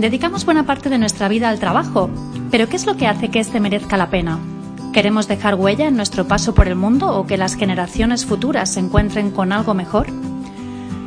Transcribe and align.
Dedicamos 0.00 0.46
buena 0.46 0.64
parte 0.64 0.88
de 0.88 0.96
nuestra 0.96 1.28
vida 1.28 1.50
al 1.50 1.60
trabajo, 1.60 2.08
pero 2.50 2.70
¿qué 2.70 2.76
es 2.76 2.86
lo 2.86 2.96
que 2.96 3.06
hace 3.06 3.28
que 3.28 3.38
este 3.38 3.60
merezca 3.60 3.98
la 3.98 4.08
pena? 4.08 4.38
¿Queremos 4.94 5.28
dejar 5.28 5.56
huella 5.56 5.88
en 5.88 5.96
nuestro 5.96 6.26
paso 6.26 6.54
por 6.54 6.68
el 6.68 6.74
mundo 6.74 7.14
o 7.14 7.26
que 7.26 7.36
las 7.36 7.54
generaciones 7.54 8.24
futuras 8.24 8.72
se 8.72 8.80
encuentren 8.80 9.30
con 9.30 9.52
algo 9.52 9.74
mejor? 9.74 10.06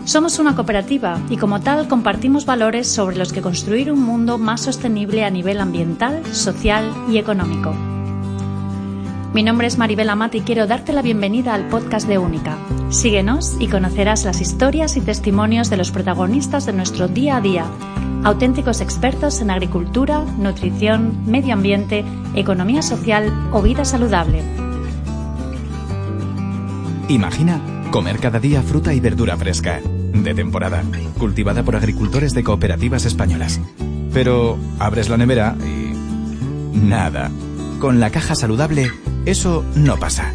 Somos 0.06 0.38
una 0.38 0.56
cooperativa 0.56 1.20
y 1.32 1.38
como 1.38 1.60
tal 1.60 1.88
compartimos 1.88 2.46
valores 2.46 2.88
sobre 2.88 3.18
los 3.18 3.34
que 3.34 3.42
construir 3.42 3.92
un 3.92 4.04
mundo 4.04 4.38
más 4.38 4.62
sostenible 4.62 5.26
a 5.26 5.32
nivel 5.32 5.60
ambiental, 5.60 6.23
social 6.32 6.94
y 7.10 7.18
económico. 7.18 7.73
Mi 9.34 9.42
nombre 9.42 9.66
es 9.66 9.80
Maribel 9.80 10.12
Amat 10.12 10.36
y 10.36 10.42
quiero 10.42 10.68
darte 10.68 10.94
la 10.94 11.02
bienvenida 11.02 11.56
al 11.56 11.68
podcast 11.68 12.08
de 12.08 12.20
Única. 12.20 12.60
Síguenos 12.92 13.56
y 13.60 13.70
conocerás 13.70 14.23
las 14.23 14.40
historias 14.40 14.98
y 14.98 15.02
testimonios 15.02 15.72
de 15.72 15.78
los 15.78 15.90
protagonistas 15.90 16.68
de 16.68 16.73
nuestro 16.73 17.08
día 17.08 17.38
a 17.38 17.42
día, 17.42 17.66
auténticos 18.23 18.82
expertos 18.82 19.41
en 19.41 19.52
agricultura, 19.52 20.23
nutrición, 20.38 21.23
medio 21.25 21.53
ambiente, 21.53 22.06
economía 22.36 22.81
social 22.81 23.31
o 23.52 23.61
vida 23.61 23.86
saludable. 23.86 24.42
Imagina 27.09 27.59
comer 27.92 28.20
cada 28.20 28.39
día 28.39 28.61
fruta 28.61 28.94
y 28.94 29.00
verdura 29.00 29.38
fresca, 29.38 29.80
de 30.14 30.33
temporada, 30.33 30.83
cultivada 31.20 31.64
por 31.64 31.75
agricultores 31.75 32.33
de 32.33 32.44
cooperativas 32.44 33.06
españolas. 33.06 33.59
Pero 34.14 34.58
abres 34.80 35.09
la 35.09 35.17
nevera 35.17 35.55
y... 35.59 36.78
nada. 36.78 37.30
Con 37.80 38.00
la 38.00 38.09
caja 38.09 38.36
saludable 38.36 38.89
eso 39.26 39.64
no 39.76 39.98
pasa. 39.98 40.33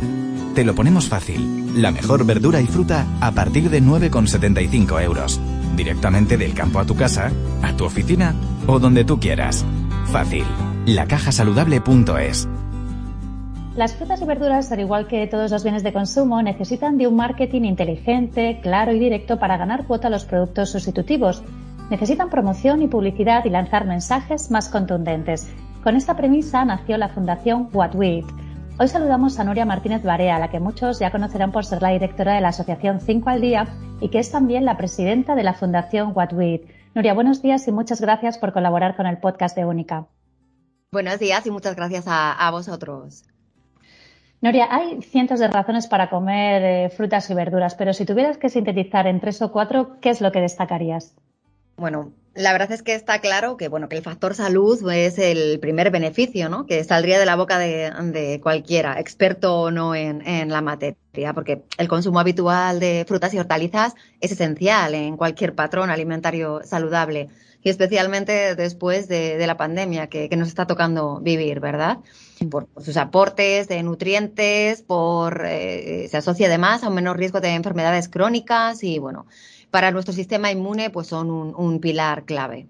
Te 0.55 0.65
lo 0.65 0.75
ponemos 0.75 1.09
fácil. 1.09 1.81
La 1.81 1.91
mejor 1.91 2.25
verdura 2.25 2.61
y 2.61 2.67
fruta 2.67 3.07
a 3.21 3.33
partir 3.33 3.71
de 3.71 3.83
9,75 3.83 5.03
euros. 5.03 5.41
Directamente 5.77 6.37
del 6.37 6.55
campo 6.55 6.79
a 6.79 6.85
tu 6.85 6.95
casa, 6.95 7.31
a 7.63 7.77
tu 7.77 7.85
oficina 7.85 8.35
o 8.67 8.79
donde 8.79 9.05
tú 9.05 9.19
quieras. 9.19 9.65
Fácil. 10.07 10.45
Lacajasaludable.es. 10.87 12.49
Las 13.77 13.95
frutas 13.95 14.21
y 14.21 14.25
verduras, 14.25 14.73
al 14.73 14.81
igual 14.81 15.07
que 15.07 15.27
todos 15.29 15.53
los 15.53 15.63
bienes 15.63 15.85
de 15.85 15.93
consumo, 15.93 16.43
necesitan 16.43 16.99
de 16.99 17.07
un 17.07 17.15
marketing 17.15 17.63
inteligente, 17.63 18.59
claro 18.61 18.93
y 18.93 18.99
directo 18.99 19.39
para 19.39 19.57
ganar 19.57 19.87
cuota 19.87 20.09
a 20.09 20.11
los 20.11 20.25
productos 20.25 20.71
sustitutivos. 20.71 21.45
Necesitan 21.89 22.29
promoción 22.29 22.83
y 22.83 22.89
publicidad 22.89 23.45
y 23.45 23.51
lanzar 23.51 23.87
mensajes 23.87 24.51
más 24.51 24.69
contundentes. 24.69 25.49
Con 25.85 25.95
esta 25.95 26.17
premisa 26.17 26.65
nació 26.65 26.97
la 26.99 27.09
Fundación 27.09 27.69
What 27.73 27.95
With 27.95 28.25
Hoy 28.81 28.87
saludamos 28.87 29.41
a 29.41 29.45
Nuria 29.45 29.65
Martínez 29.65 30.05
Barea, 30.05 30.37
a 30.37 30.39
la 30.39 30.51
que 30.51 30.61
muchos 30.61 31.01
ya 31.01 31.11
conocerán 31.11 31.51
por 31.51 31.65
ser 31.65 31.83
la 31.83 31.89
directora 31.89 32.35
de 32.35 32.41
la 32.41 32.51
Asociación 32.51 33.01
5 33.01 33.29
al 33.29 33.41
Día 33.41 33.67
y 34.01 34.09
que 34.09 34.21
es 34.21 34.31
también 34.31 34.65
la 34.65 34.77
presidenta 34.77 35.35
de 35.35 35.43
la 35.43 35.55
Fundación 35.55 36.13
What 36.15 36.33
With. 36.33 36.61
Nuria, 36.95 37.13
buenos 37.13 37.43
días 37.43 37.67
y 37.67 37.73
muchas 37.73 38.01
gracias 38.01 38.39
por 38.39 38.53
colaborar 38.53 38.95
con 38.95 39.07
el 39.07 39.19
podcast 39.19 39.57
de 39.57 39.65
Única. 39.65 40.07
Buenos 40.93 41.19
días 41.19 41.45
y 41.45 41.51
muchas 41.51 41.75
gracias 41.75 42.05
a, 42.07 42.49
vosotros. 42.53 43.25
Nuria, 44.43 44.69
hay 44.71 45.03
cientos 45.03 45.41
de 45.41 45.49
razones 45.49 45.89
para 45.89 46.09
comer 46.09 46.63
eh, 46.63 46.91
frutas 46.91 47.29
y 47.31 47.35
verduras, 47.35 47.75
pero 47.75 47.93
si 47.93 48.07
tuvieras 48.07 48.39
que 48.39 48.49
sintetizar 48.49 49.09
en 49.09 49.19
tres 49.19 49.43
o 49.43 49.51
cuatro, 49.51 49.99
¿qué 50.01 50.11
es 50.11 50.21
lo 50.21 50.31
que 50.31 50.41
destacarías? 50.41 51.17
Bueno, 51.77 52.13
la 52.39 52.53
verdad 52.53 52.71
es 52.71 52.83
que 52.83 52.95
está 52.95 53.21
claro 53.21 53.57
que, 53.57 53.67
bueno, 53.67 53.89
que 53.89 53.97
el 53.97 54.03
factor 54.03 54.35
salud 54.35 54.79
es 54.93 55.19
el 55.19 55.59
primer 55.59 55.91
beneficio, 55.91 56.49
¿no? 56.49 56.67
Que 56.67 56.85
saldría 56.85 57.19
de 57.19 57.27
la 57.27 57.35
boca 57.35 57.59
de, 57.59 58.39
cualquiera, 58.41 59.01
experto 59.01 59.61
o 59.61 59.71
no 59.73 59.95
en, 59.97 60.49
la 60.49 60.61
materia, 60.61 61.33
porque 61.35 61.65
el 61.79 61.89
consumo 61.89 62.21
habitual 62.21 62.79
de 62.79 63.05
frutas 63.09 63.35
y 63.35 63.39
hortalizas 63.39 63.95
es 64.21 64.31
esencial 64.31 64.95
en 64.95 65.17
cualquier 65.17 65.57
patrón 65.57 65.91
alimentario 65.91 66.61
saludable 66.65 67.29
y 67.61 67.71
especialmente 67.71 68.55
después 68.55 69.09
de, 69.09 69.45
la 69.45 69.57
pandemia 69.57 70.07
que, 70.07 70.29
nos 70.37 70.47
está 70.47 70.67
tocando 70.67 71.19
vivir, 71.21 71.59
¿verdad? 71.59 71.99
Por, 72.51 72.69
sus 72.81 72.97
aportes 72.97 73.67
de 73.67 73.83
nutrientes, 73.83 74.83
por 74.83 75.45
eh, 75.45 76.07
se 76.09 76.17
asocia 76.17 76.47
además 76.47 76.85
a 76.85 76.89
un 76.89 76.95
menor 76.95 77.19
riesgo 77.19 77.41
de 77.41 77.55
enfermedades 77.55 78.09
crónicas 78.09 78.85
y, 78.85 79.01
bueno, 79.01 79.27
para 79.71 79.91
nuestro 79.91 80.15
sistema 80.15 80.51
inmune 80.51 80.91
pues 80.91 81.09
son 81.09 81.31
un, 81.31 81.81
pilar 81.81 82.25
clave. 82.25 82.67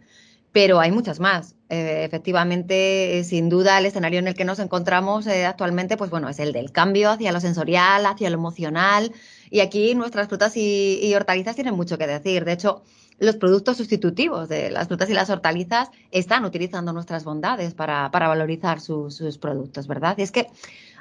Pero 0.53 0.81
hay 0.81 0.91
muchas 0.91 1.21
más. 1.21 1.55
Eh, 1.69 2.05
efectivamente, 2.05 3.23
sin 3.25 3.49
duda, 3.49 3.79
el 3.79 3.87
escenario 3.87 4.19
en 4.19 4.29
el 4.29 4.35
que 4.35 4.45
nos 4.45 4.59
encontramos 4.59 5.27
eh, 5.27 5.45
actualmente, 5.45 5.97
pues 5.97 6.11
bueno, 6.11 6.29
es 6.29 6.39
el 6.39 6.53
del 6.53 6.73
cambio 6.73 7.11
hacia 7.11 7.33
lo 7.33 7.41
sensorial, 7.41 8.07
hacia 8.07 8.31
lo 8.31 8.37
emocional. 8.37 9.13
Y 9.51 9.61
aquí 9.61 9.95
nuestras 9.95 10.29
frutas 10.29 10.57
y, 10.57 11.13
hortalizas 11.15 11.55
tienen 11.55 11.75
mucho 11.75 11.99
que 11.99 12.07
decir. 12.07 12.45
De 12.45 12.53
hecho, 12.53 12.83
los 13.19 13.37
productos 13.37 13.77
sustitutivos 13.77 14.49
de 14.49 14.71
las 14.71 14.89
frutas 14.89 15.11
y 15.11 15.15
las 15.15 15.31
hortalizas 15.31 15.91
están 16.11 16.45
utilizando 16.45 16.93
nuestras 16.93 17.25
bondades 17.25 17.75
para, 17.75 18.09
valorizar 18.09 18.81
sus 18.81 19.39
productos, 19.39 19.87
¿verdad? 19.87 20.17
Y 20.19 20.23
es 20.23 20.33
que 20.33 20.49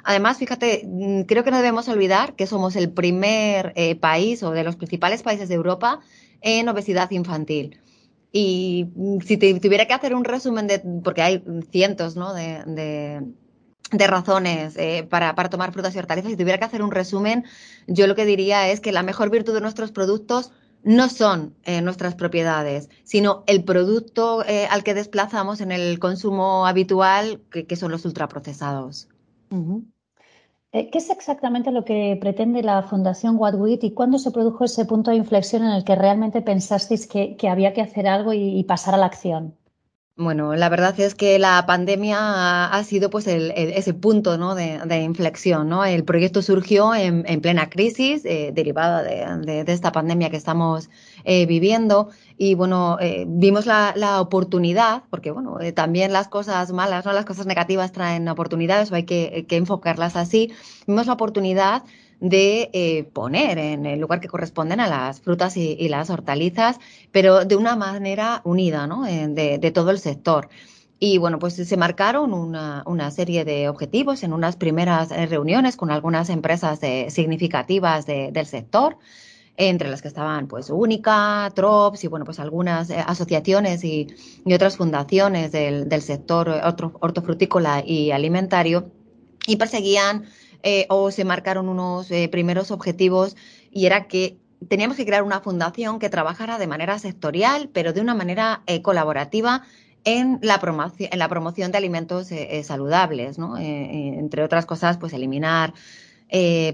Además, 0.04 0.38
fíjate, 0.38 0.82
mm, 0.86 1.22
creo 1.22 1.44
que 1.44 1.50
no 1.50 1.58
debemos 1.58 1.88
olvidar 1.88 2.34
que 2.34 2.46
somos 2.46 2.76
el 2.76 2.90
primer 2.90 3.72
eh, 3.76 3.94
país 3.94 4.42
o 4.42 4.52
de 4.52 4.64
los 4.64 4.76
principales 4.76 5.22
países 5.22 5.48
de 5.48 5.54
Europa 5.54 6.00
en 6.40 6.68
obesidad 6.68 7.10
infantil. 7.10 7.78
Y 8.32 8.88
mm, 8.94 9.20
si 9.20 9.36
tuviera 9.36 9.86
que 9.86 9.94
hacer 9.94 10.14
un 10.14 10.24
resumen 10.24 10.66
de, 10.66 10.80
porque 11.04 11.22
hay 11.22 11.44
cientos 11.70 12.16
¿no? 12.16 12.32
de, 12.32 13.22
razones 13.92 14.76
eh, 14.76 15.06
para, 15.08 15.34
tomar 15.50 15.72
frutas 15.72 15.94
y 15.94 15.98
hortalizas, 15.98 16.30
si 16.30 16.36
tuviera 16.36 16.58
que 16.58 16.64
hacer 16.64 16.82
un 16.82 16.90
resumen, 16.90 17.44
yo 17.86 18.06
lo 18.06 18.14
que 18.14 18.24
diría 18.24 18.70
es 18.70 18.80
que 18.80 18.92
la 18.92 19.02
mejor 19.02 19.30
virtud 19.30 19.54
de 19.54 19.60
nuestros 19.60 19.92
productos 19.92 20.52
no 20.82 21.08
son 21.08 21.54
eh, 21.64 21.82
nuestras 21.82 22.14
propiedades, 22.14 22.88
sino 23.04 23.44
el 23.46 23.64
producto 23.64 24.44
al 24.70 24.84
que 24.84 24.94
desplazamos 24.94 25.60
en 25.60 25.72
el 25.72 25.98
consumo 25.98 26.66
habitual, 26.66 27.40
que 27.50 27.76
son 27.76 27.90
los 27.90 28.04
ultraprocesados. 28.04 29.08
Eh, 30.72 30.90
¿Qué 30.90 30.98
es 30.98 31.10
exactamente 31.10 31.72
lo 31.72 31.84
que 31.84 32.18
pretende 32.20 32.62
la 32.62 32.82
Fundación 32.82 33.36
What 33.38 33.54
y 33.80 33.92
cuándo 33.92 34.18
se 34.18 34.30
produjo 34.30 34.64
ese 34.64 34.84
punto 34.84 35.10
de 35.10 35.16
inflexión 35.16 35.62
en 35.62 35.70
el 35.70 35.84
que 35.84 35.96
realmente 35.96 36.42
pensasteis 36.42 37.06
que, 37.06 37.36
había 37.48 37.72
que 37.72 37.80
hacer 37.80 38.06
algo 38.06 38.32
y 38.32 38.62
pasar 38.64 38.94
a 38.94 38.98
la 38.98 39.06
acción? 39.06 39.57
Bueno, 40.20 40.56
la 40.56 40.68
verdad 40.68 40.98
es 40.98 41.14
que 41.14 41.38
la 41.38 41.64
pandemia 41.64 42.66
ha, 42.66 42.82
sido 42.82 43.08
pues 43.08 43.28
ese 43.28 43.94
punto 43.94 44.36
¿no? 44.36 44.56
de, 44.56 45.00
inflexión. 45.00 45.68
¿no? 45.68 45.84
El 45.84 46.02
proyecto 46.02 46.42
surgió 46.42 46.92
en, 46.92 47.22
plena 47.40 47.70
crisis 47.70 48.24
eh, 48.24 48.50
derivada 48.52 49.04
de, 49.04 49.64
esta 49.68 49.92
pandemia 49.92 50.28
que 50.28 50.36
estamos 50.36 50.90
eh, 51.22 51.46
viviendo 51.46 52.08
y 52.36 52.56
bueno, 52.56 52.98
eh, 53.00 53.26
vimos 53.28 53.66
la, 53.66 54.20
oportunidad, 54.20 55.04
porque 55.08 55.30
bueno, 55.30 55.56
también 55.72 56.12
las 56.12 56.26
cosas 56.26 56.72
malas, 56.72 57.04
¿no? 57.04 57.12
las 57.12 57.24
cosas 57.24 57.46
negativas 57.46 57.92
traen 57.92 58.28
oportunidades 58.28 58.90
o 58.90 58.96
hay 58.96 59.04
que 59.04 59.46
enfocarlas 59.50 60.16
así. 60.16 60.52
Vimos 60.88 61.06
la 61.06 61.12
oportunidad 61.12 61.84
de 62.20 62.70
eh, 62.72 63.04
poner 63.12 63.58
en 63.58 63.86
el 63.86 64.00
lugar 64.00 64.20
que 64.20 64.28
corresponden 64.28 64.80
a 64.80 64.88
las 64.88 65.20
frutas 65.20 65.56
y, 65.56 65.88
las 65.88 66.10
hortalizas, 66.10 66.78
pero 67.12 67.44
de 67.44 67.56
una 67.56 67.76
manera 67.76 68.42
unida, 68.44 68.86
¿no? 68.86 69.04
de, 69.04 69.72
todo 69.72 69.90
el 69.90 69.98
sector. 69.98 70.48
Y 71.00 71.18
bueno, 71.18 71.38
pues 71.38 71.54
se 71.54 71.76
marcaron 71.76 72.34
una, 72.34 73.10
serie 73.12 73.44
de 73.44 73.68
objetivos 73.68 74.24
en 74.24 74.32
unas 74.32 74.56
primeras 74.56 75.12
eh, 75.12 75.26
reuniones 75.26 75.76
con 75.76 75.90
algunas 75.92 76.28
empresas 76.28 76.80
significativas 77.08 78.04
del 78.06 78.46
sector, 78.46 78.98
entre 79.56 79.88
las 79.88 80.02
que 80.02 80.08
estaban 80.08 80.46
pues 80.46 80.70
Única, 80.70 81.50
Trops 81.54 82.04
y 82.04 82.08
bueno, 82.08 82.24
pues 82.24 82.38
algunas 82.38 82.90
eh, 82.90 83.04
asociaciones 83.04 83.84
y, 83.84 84.08
otras 84.52 84.76
fundaciones 84.76 85.52
del, 85.52 85.88
del 85.88 86.02
sector 86.02 86.48
hortofrutícola 86.48 87.82
y 87.84 88.10
alimentario 88.10 88.90
y 89.46 89.56
perseguían 89.56 90.26
eh, 90.70 90.84
o 90.90 91.10
se 91.10 91.24
marcaron 91.24 91.66
unos 91.70 92.10
eh, 92.10 92.28
primeros 92.28 92.70
objetivos 92.70 93.38
y 93.70 93.86
era 93.86 94.06
que 94.06 94.36
teníamos 94.68 94.98
que 94.98 95.06
crear 95.06 95.22
una 95.22 95.40
fundación 95.40 95.98
que 95.98 96.10
trabajara 96.10 96.58
de 96.58 96.66
manera 96.66 96.98
sectorial, 96.98 97.70
pero 97.72 97.94
de 97.94 98.02
una 98.02 98.14
manera 98.14 98.64
eh, 98.66 98.82
colaborativa 98.82 99.62
en 100.04 100.38
la, 100.42 100.60
promoción, 100.60 101.72
de 101.72 101.78
alimentos 101.78 102.28
saludables, 102.64 103.38
¿no? 103.38 103.56
entre 103.56 104.42
otras 104.42 104.66
cosas, 104.66 104.98
pues 104.98 105.12
eliminar 105.12 105.72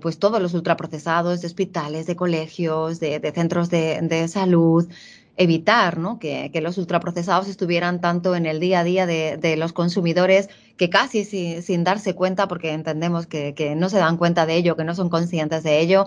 pues 0.03 0.19
todos 0.19 0.43
los 0.43 0.55
ultraprocesados 0.55 1.41
de 1.41 1.47
hospitales, 1.47 2.07
de 2.07 2.17
colegios, 2.17 3.01
de, 3.01 3.33
centros 3.35 3.71
de, 3.71 4.29
salud, 4.29 4.89
evitar 5.37 5.99
¿no? 5.99 6.19
que, 6.19 6.51
los 6.63 6.79
ultraprocesados 6.79 7.49
estuvieran 7.49 8.01
tanto 8.01 8.35
en 8.35 8.47
el 8.47 8.61
día 8.61 8.81
a 8.81 8.85
día 8.85 9.07
de, 9.07 9.57
los 9.57 9.73
consumidores 9.73 10.49
que 10.77 10.91
casi 10.91 11.25
sin 11.25 11.85
darse 11.85 12.15
cuenta, 12.15 12.49
porque 12.49 12.73
entendemos 12.73 13.27
que, 13.27 13.75
no 13.77 13.89
se 13.89 13.99
dan 13.99 14.17
cuenta 14.17 14.47
de 14.47 14.57
ello, 14.57 14.77
que 14.77 14.85
no 14.85 14.95
son 14.95 15.09
conscientes 15.09 15.63
de 15.63 15.81
ello, 15.81 16.07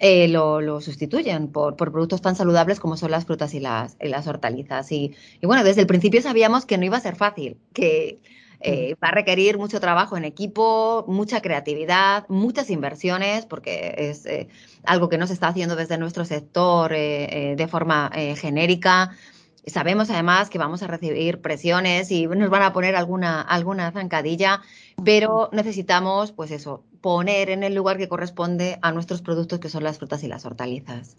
eh, 0.00 0.28
lo, 0.28 0.80
sustituyen 0.80 1.48
por, 1.48 1.76
productos 1.76 2.20
tan 2.20 2.36
saludables 2.36 2.78
como 2.78 2.96
son 2.96 3.10
las 3.10 3.24
frutas 3.24 3.54
y 3.54 3.60
las, 3.60 3.96
las 4.00 4.26
hortalizas. 4.26 4.92
Y, 4.92 5.14
y, 5.40 5.46
bueno, 5.46 5.64
desde 5.64 5.80
el 5.80 5.86
principio 5.86 6.22
sabíamos 6.22 6.66
que 6.66 6.78
no 6.78 6.84
iba 6.84 6.96
a 6.96 7.00
ser 7.00 7.16
fácil, 7.16 7.56
que 7.72 8.20
eh, 8.60 8.96
va 9.02 9.08
a 9.08 9.12
requerir 9.12 9.56
mucho 9.56 9.80
trabajo 9.80 10.16
en 10.16 10.24
equipo, 10.24 11.04
mucha 11.06 11.40
creatividad, 11.40 12.24
muchas 12.28 12.70
inversiones, 12.70 13.46
porque 13.46 13.94
es 13.96 14.26
eh, 14.26 14.48
algo 14.84 15.08
que 15.08 15.18
no 15.18 15.26
se 15.26 15.32
está 15.34 15.48
haciendo 15.48 15.76
desde 15.76 15.98
nuestro 15.98 16.24
sector 16.24 16.92
eh, 16.92 17.54
de 17.56 17.68
forma 17.68 18.10
genérica. 18.36 19.12
Sabemos 19.66 20.10
además 20.10 20.48
que 20.48 20.58
vamos 20.58 20.82
a 20.82 20.86
recibir 20.86 21.40
presiones 21.40 22.10
y 22.10 22.26
nos 22.26 22.50
van 22.50 22.62
a 22.62 22.72
poner 22.72 22.96
alguna, 22.96 23.42
alguna 23.42 23.92
zancadilla, 23.92 24.62
pero 25.04 25.50
necesitamos, 25.52 26.32
pues 26.32 26.50
eso, 26.50 26.84
poner 27.00 27.50
en 27.50 27.62
el 27.62 27.74
lugar 27.74 27.98
que 27.98 28.08
corresponde 28.08 28.78
a 28.82 28.92
nuestros 28.92 29.20
productos, 29.20 29.58
que 29.58 29.68
son 29.68 29.84
las 29.84 29.98
frutas 29.98 30.24
y 30.24 30.28
las 30.28 30.46
hortalizas. 30.46 31.16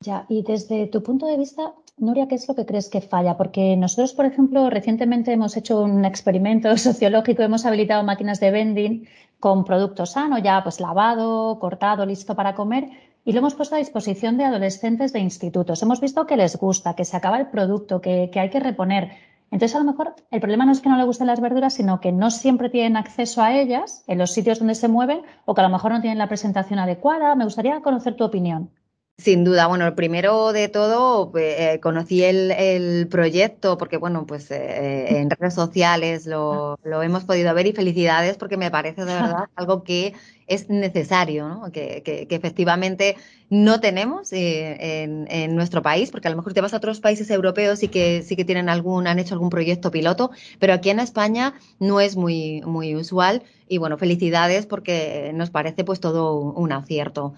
Ya, 0.00 0.26
y 0.28 0.42
desde 0.42 0.86
tu 0.86 1.02
punto 1.02 1.26
de 1.26 1.36
vista, 1.36 1.74
Nuria, 2.00 2.28
¿qué 2.28 2.36
es 2.36 2.46
lo 2.46 2.54
que 2.54 2.64
crees 2.64 2.88
que 2.88 3.00
falla? 3.00 3.36
Porque 3.36 3.76
nosotros, 3.76 4.12
por 4.12 4.24
ejemplo, 4.24 4.70
recientemente 4.70 5.32
hemos 5.32 5.56
hecho 5.56 5.82
un 5.82 6.04
experimento 6.04 6.76
sociológico, 6.88 7.42
hemos 7.42 7.66
habilitado 7.66 8.04
máquinas 8.04 8.38
de 8.38 8.52
vending 8.52 9.08
con 9.40 9.64
producto 9.64 10.06
sano, 10.06 10.38
ya 10.38 10.62
pues 10.62 10.80
lavado, 10.80 11.58
cortado, 11.58 12.06
listo 12.06 12.36
para 12.36 12.54
comer, 12.54 12.88
y 13.24 13.32
lo 13.32 13.40
hemos 13.40 13.54
puesto 13.54 13.74
a 13.74 13.78
disposición 13.78 14.36
de 14.38 14.44
adolescentes 14.44 15.12
de 15.12 15.20
institutos. 15.20 15.82
Hemos 15.82 16.00
visto 16.00 16.26
que 16.26 16.36
les 16.36 16.56
gusta, 16.56 16.94
que 16.94 17.04
se 17.04 17.16
acaba 17.16 17.38
el 17.38 17.48
producto, 17.48 18.00
que, 18.00 18.30
que 18.32 18.40
hay 18.40 18.50
que 18.50 18.60
reponer. 18.60 19.10
Entonces, 19.50 19.74
a 19.74 19.80
lo 19.80 19.84
mejor 19.84 20.14
el 20.30 20.40
problema 20.40 20.64
no 20.66 20.72
es 20.72 20.80
que 20.80 20.88
no 20.88 20.98
le 20.98 21.04
gusten 21.04 21.26
las 21.26 21.40
verduras, 21.40 21.74
sino 21.74 22.00
que 22.00 22.12
no 22.12 22.30
siempre 22.30 22.70
tienen 22.70 22.96
acceso 22.96 23.42
a 23.42 23.54
ellas 23.54 24.04
en 24.06 24.18
los 24.18 24.32
sitios 24.32 24.60
donde 24.60 24.76
se 24.76 24.88
mueven 24.88 25.22
o 25.46 25.54
que 25.54 25.62
a 25.62 25.64
lo 25.64 25.70
mejor 25.70 25.92
no 25.92 26.00
tienen 26.00 26.18
la 26.18 26.28
presentación 26.28 26.78
adecuada. 26.78 27.34
Me 27.34 27.44
gustaría 27.44 27.80
conocer 27.80 28.14
tu 28.14 28.24
opinión. 28.24 28.70
Sin 29.20 29.42
duda, 29.42 29.66
bueno, 29.66 29.96
primero 29.96 30.52
de 30.52 30.68
todo 30.68 31.32
pues, 31.32 31.58
eh, 31.58 31.80
conocí 31.80 32.22
el, 32.22 33.08
proyecto 33.10 33.76
porque, 33.76 33.96
bueno, 33.96 34.26
pues 34.26 34.48
eh, 34.52 35.18
en 35.18 35.28
redes 35.28 35.54
sociales 35.54 36.24
lo, 36.24 36.78
hemos 36.84 37.24
podido 37.24 37.52
ver 37.52 37.66
y 37.66 37.72
felicidades 37.72 38.36
porque 38.36 38.56
me 38.56 38.70
parece 38.70 39.04
de 39.04 39.14
verdad 39.14 39.48
algo 39.56 39.82
que 39.82 40.14
es 40.46 40.70
necesario, 40.70 41.48
¿no? 41.48 41.72
que, 41.72 42.02
que, 42.04 42.32
efectivamente 42.32 43.16
no 43.50 43.80
tenemos 43.80 44.32
eh, 44.32 45.26
en, 45.28 45.56
nuestro 45.56 45.82
país, 45.82 46.12
porque 46.12 46.28
a 46.28 46.30
lo 46.30 46.36
mejor 46.36 46.54
te 46.54 46.60
vas 46.60 46.72
a 46.72 46.76
otros 46.76 47.00
países 47.00 47.28
europeos 47.30 47.82
y 47.82 47.88
que 47.88 48.22
sí 48.22 48.36
que 48.36 48.44
tienen 48.44 48.68
algún, 48.68 49.08
han 49.08 49.18
hecho 49.18 49.34
algún 49.34 49.50
proyecto 49.50 49.90
piloto, 49.90 50.30
pero 50.60 50.74
aquí 50.74 50.90
en 50.90 51.00
España 51.00 51.54
no 51.80 52.00
es 52.00 52.14
muy, 52.14 52.62
muy 52.64 52.94
usual 52.94 53.42
y, 53.66 53.78
bueno, 53.78 53.98
felicidades 53.98 54.66
porque 54.66 55.32
nos 55.34 55.50
parece 55.50 55.82
pues 55.82 55.98
todo 55.98 56.34
un 56.34 56.70
acierto. 56.70 57.34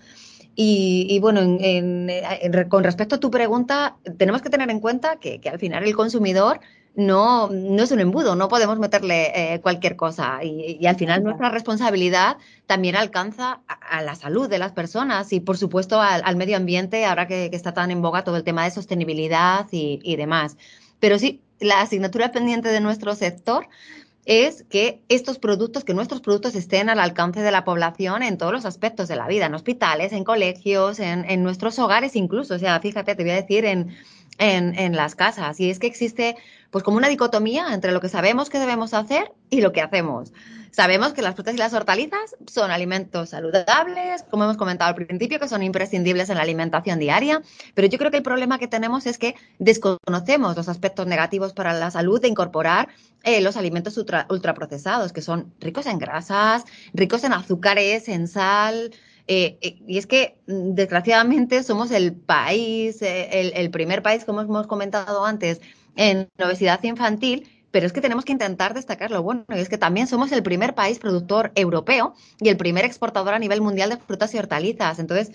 Y, 0.62 1.18
bueno, 1.20 1.40
con 2.68 2.84
respecto 2.84 3.14
a 3.14 3.20
tu 3.20 3.30
pregunta, 3.30 3.96
tenemos 4.18 4.42
que 4.42 4.50
tener 4.50 4.68
en 4.68 4.78
cuenta 4.78 5.16
que, 5.16 5.40
al 5.50 5.58
final 5.58 5.84
el 5.84 5.96
consumidor 5.96 6.60
no, 6.94 7.48
no, 7.48 7.82
es 7.82 7.90
un 7.92 8.00
embudo, 8.00 8.36
no 8.36 8.48
podemos 8.48 8.78
meterle 8.78 9.54
eh, 9.54 9.60
cualquier 9.62 9.96
cosa. 9.96 10.44
Y, 10.44 10.86
al 10.86 10.96
final 10.96 11.24
nuestra 11.24 11.48
responsabilidad 11.48 12.36
también 12.66 12.94
alcanza 12.94 13.62
a, 13.68 14.02
la 14.02 14.14
salud 14.16 14.50
de 14.50 14.58
las 14.58 14.72
personas 14.72 15.32
y, 15.32 15.40
por 15.40 15.56
supuesto, 15.56 15.98
al, 15.98 16.36
medio 16.36 16.58
ambiente, 16.58 17.06
ahora 17.06 17.26
que, 17.26 17.48
está 17.54 17.72
tan 17.72 17.90
en 17.90 18.02
boga 18.02 18.22
todo 18.22 18.36
el 18.36 18.44
tema 18.44 18.64
de 18.64 18.70
sostenibilidad 18.70 19.66
y, 19.72 19.98
y 20.02 20.16
demás. 20.16 20.58
Pero 20.98 21.18
sí, 21.18 21.40
la 21.58 21.80
asignatura 21.80 22.32
pendiente 22.32 22.68
de 22.68 22.80
nuestro 22.80 23.14
sector 23.14 23.66
es 24.26 24.64
que 24.68 25.02
estos 25.08 25.38
productos, 25.38 25.84
que 25.84 25.94
nuestros 25.94 26.20
productos 26.20 26.54
estén 26.54 26.88
al 26.88 27.00
alcance 27.00 27.40
de 27.40 27.50
la 27.50 27.64
población 27.64 28.22
en 28.22 28.38
todos 28.38 28.52
los 28.52 28.64
aspectos 28.64 29.08
de 29.08 29.16
la 29.16 29.26
vida, 29.26 29.46
en 29.46 29.54
hospitales, 29.54 30.12
en 30.12 30.24
colegios, 30.24 31.00
en, 31.00 31.42
nuestros 31.42 31.78
hogares 31.78 32.16
incluso. 32.16 32.54
O 32.54 32.58
sea, 32.58 32.78
fíjate, 32.80 33.14
te 33.14 33.22
voy 33.22 33.32
a 33.32 33.36
decir, 33.36 33.64
en, 33.64 33.96
en, 34.38 34.96
las 34.96 35.14
casas. 35.14 35.58
Y 35.60 35.70
es 35.70 35.78
que 35.78 35.86
existe 35.86 36.36
pues 36.70 36.84
como 36.84 36.96
una 36.96 37.08
dicotomía 37.08 37.72
entre 37.74 37.92
lo 37.92 38.00
que 38.00 38.08
sabemos 38.08 38.48
que 38.48 38.58
debemos 38.58 38.94
hacer 38.94 39.32
y 39.50 39.60
lo 39.60 39.72
que 39.72 39.80
hacemos. 39.80 40.32
Sabemos 40.70 41.12
que 41.12 41.22
las 41.22 41.34
frutas 41.34 41.54
y 41.54 41.58
las 41.58 41.74
hortalizas 41.74 42.36
son 42.46 42.70
alimentos 42.70 43.30
saludables, 43.30 44.22
como 44.30 44.44
hemos 44.44 44.56
comentado 44.56 44.90
al 44.90 44.94
principio, 44.94 45.40
que 45.40 45.48
son 45.48 45.64
imprescindibles 45.64 46.30
en 46.30 46.36
la 46.36 46.42
alimentación 46.42 47.00
diaria, 47.00 47.42
pero 47.74 47.88
yo 47.88 47.98
creo 47.98 48.12
que 48.12 48.18
el 48.18 48.22
problema 48.22 48.58
que 48.58 48.68
tenemos 48.68 49.06
es 49.06 49.18
que 49.18 49.34
desconocemos 49.58 50.56
los 50.56 50.68
aspectos 50.68 51.08
negativos 51.08 51.52
para 51.54 51.72
la 51.72 51.90
salud 51.90 52.20
de 52.20 52.28
incorporar 52.28 52.88
eh, 53.24 53.40
los 53.40 53.56
alimentos 53.56 53.98
ultraprocesados, 53.98 55.12
que 55.12 55.22
son 55.22 55.52
ricos 55.58 55.86
en 55.86 55.98
grasas, 55.98 56.64
ricos 56.94 57.24
en 57.24 57.32
azúcares, 57.32 58.08
en 58.08 58.28
sal, 58.28 58.92
eh, 59.26 59.58
eh, 59.60 59.78
y 59.86 59.98
es 59.98 60.06
que, 60.06 60.38
mm, 60.46 60.74
desgraciadamente, 60.74 61.62
somos 61.62 61.90
el 61.90 62.14
país, 62.14 62.98
el, 63.00 63.70
primer 63.70 64.02
país, 64.02 64.24
como 64.24 64.40
hemos 64.40 64.66
comentado 64.66 65.24
antes, 65.24 65.60
en 65.96 66.28
obesidad 66.38 66.82
infantil, 66.84 67.48
pero 67.70 67.86
es 67.86 67.92
que 67.92 68.00
tenemos 68.00 68.24
que 68.24 68.32
intentar 68.32 68.74
destacar 68.74 69.10
lo 69.10 69.22
bueno, 69.22 69.44
y 69.48 69.58
es 69.58 69.68
que 69.68 69.78
también 69.78 70.06
somos 70.06 70.32
el 70.32 70.42
primer 70.42 70.74
país 70.74 70.98
productor 70.98 71.52
europeo 71.54 72.14
y 72.40 72.48
el 72.48 72.56
primer 72.56 72.84
exportador 72.84 73.34
a 73.34 73.38
nivel 73.38 73.60
mundial 73.60 73.90
de 73.90 73.96
frutas 73.96 74.34
y 74.34 74.38
hortalizas. 74.38 74.98
Entonces, 74.98 75.32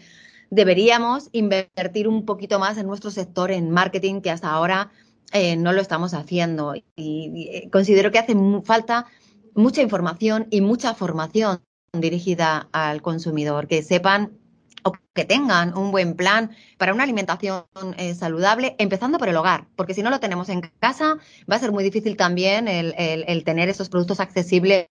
deberíamos 0.49 1.29
invertir 1.31 2.07
un 2.07 2.25
poquito 2.25 2.59
más 2.59 2.77
en 2.77 2.87
nuestro 2.87 3.11
sector, 3.11 3.51
en 3.51 3.71
marketing, 3.71 4.21
que 4.21 4.31
hasta 4.31 4.51
ahora 4.51 4.91
eh, 5.31 5.55
no 5.55 5.71
lo 5.73 5.81
estamos 5.81 6.13
haciendo. 6.13 6.75
Y, 6.95 7.49
eh, 7.51 7.69
considero 7.71 8.11
que 8.11 8.19
hace 8.19 8.35
falta 8.63 9.05
mucha 9.53 9.81
información 9.81 10.47
y 10.49 10.61
mucha 10.61 10.93
formación 10.93 11.61
dirigida 11.93 12.67
al 12.73 13.01
consumidor, 13.01 13.67
que 13.67 13.81
sepan 13.81 14.37
o 14.85 14.93
que 15.15 15.25
tengan 15.25 15.75
un 15.75 15.91
buen 15.91 16.13
plan 16.13 16.51
para 16.77 16.93
una 16.93 17.03
alimentación 17.03 17.65
eh, 17.97 18.13
saludable, 18.13 18.75
empezando 18.77 19.17
por 19.17 19.27
el 19.27 19.35
hogar, 19.35 19.65
porque 19.75 19.95
si 19.95 20.03
no 20.03 20.11
lo 20.11 20.19
tenemos 20.19 20.47
en 20.49 20.61
casa, 20.79 21.17
va 21.51 21.55
a 21.55 21.59
ser 21.59 21.71
muy 21.71 21.83
difícil 21.83 22.15
también 22.15 22.67
el, 22.67 23.43
tener 23.43 23.67
esos 23.67 23.89
productos 23.89 24.19
accesibles 24.19 24.87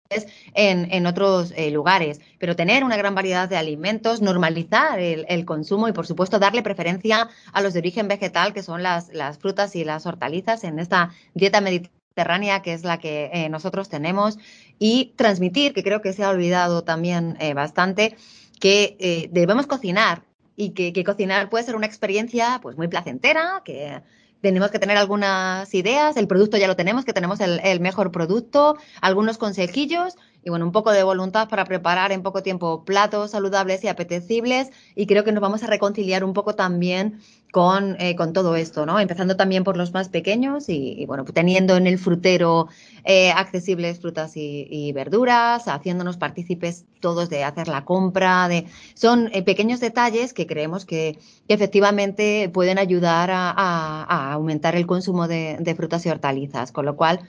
en, 0.55 1.07
otros 1.07 1.53
eh, 1.57 1.71
lugares. 1.71 2.21
Pero 2.41 2.57
tener 2.57 2.83
una 2.83 2.97
gran 2.97 3.15
variedad 3.15 3.49
de 3.49 3.57
alimentos, 3.57 4.21
normalizar 4.21 4.99
el, 4.99 5.45
consumo 5.45 5.87
y, 5.87 5.93
por 5.93 6.07
supuesto, 6.07 6.41
darle 6.41 6.63
preferencia 6.63 7.29
a 7.53 7.63
los 7.63 7.73
de 7.73 7.79
origen 7.79 8.09
vegetal, 8.09 8.53
que 8.53 8.65
son 8.65 8.83
las, 8.83 9.13
frutas 9.39 9.77
y 9.77 9.85
las 9.85 10.07
hortalizas 10.07 10.65
en 10.65 10.81
esta 10.81 11.11
dieta 11.35 11.61
mediterránea 11.61 12.63
que 12.63 12.73
es 12.73 12.85
la 12.85 12.99
que 12.99 13.31
eh, 13.33 13.49
nosotros 13.49 13.89
tenemos 13.89 14.39
y 14.79 15.13
transmitir, 15.17 15.73
que 15.73 15.83
creo 15.83 16.01
que 16.01 16.13
se 16.13 16.25
ha 16.25 16.31
olvidado 16.31 16.83
también 16.85 17.37
bastante, 17.55 18.17
que 18.65 18.97
eh, 18.99 19.29
debemos 19.31 19.67
cocinar 19.67 20.23
y 20.57 20.71
que, 20.71 21.05
cocinar 21.05 21.51
puede 21.51 21.65
ser 21.65 21.77
una 21.77 21.85
experiencia 21.85 22.61
pues 22.63 22.79
muy 22.79 22.89
placentera, 22.89 23.61
que 23.63 24.01
tenemos 24.41 24.71
que 24.71 24.79
tener 24.79 24.97
algunas 24.97 25.75
ideas, 25.75 26.17
el 26.17 26.27
producto 26.27 26.57
ya 26.57 26.67
lo 26.67 26.75
tenemos, 26.75 27.05
que 27.05 27.13
tenemos 27.13 27.41
el, 27.41 27.61
el 27.63 27.81
mejor 27.81 28.11
producto, 28.11 28.79
algunos 29.03 29.37
consejillos 29.37 30.17
y 30.45 30.51
bueno, 30.51 30.67
un 30.67 30.73
poco 30.73 30.93
de 30.93 31.03
voluntad 31.03 31.49
para 31.49 31.65
preparar 31.65 32.13
en 32.13 32.23
poco 32.23 32.43
tiempo 32.43 32.85
platos 32.85 33.31
saludables 33.31 33.83
y 33.83 33.89
apetecibles 33.89 34.71
y 34.95 35.07
creo 35.07 35.25
que 35.25 35.33
nos 35.33 35.41
vamos 35.41 35.63
a 35.63 35.67
reconciliar 35.67 36.23
un 36.23 36.35
poco 36.35 36.55
también 36.55 37.21
con, 37.51 37.97
eh, 38.01 38.15
con 38.17 38.33
todo 38.33 38.57
esto, 38.57 38.85
¿no? 38.85 39.01
Empezando 39.01 39.37
también 39.37 39.65
por 39.65 39.77
los 39.77 39.95
más 39.95 40.09
pequeños 40.09 40.69
y, 40.69 41.07
bueno, 41.07 41.25
teniendo 41.25 41.77
en 41.77 41.87
el 41.87 41.99
frutero 41.99 42.69
eh, 43.05 43.31
accesibles 43.31 44.01
frutas 44.01 44.33
y, 44.35 44.93
verduras, 44.93 45.69
haciéndonos 45.69 46.17
partícipes 46.17 46.85
todos 47.01 47.31
de 47.31 47.45
hacer 47.45 47.69
la 47.69 47.85
compra, 47.85 48.49
de 48.49 48.67
son 48.95 49.31
eh, 49.33 49.43
pequeños 49.43 49.81
detalles 49.81 50.35
que 50.35 50.47
creemos 50.47 50.85
que, 50.85 51.19
efectivamente 51.47 52.51
pueden 52.53 52.79
ayudar 52.79 53.31
a, 53.31 54.33
aumentar 54.33 54.75
el 54.77 54.87
consumo 54.87 55.29
de, 55.29 55.59
de 55.61 55.75
frutas 55.75 56.05
y 56.07 56.09
hortalizas, 56.09 56.73
con 56.73 56.87
lo 56.87 56.97
cual 56.97 57.21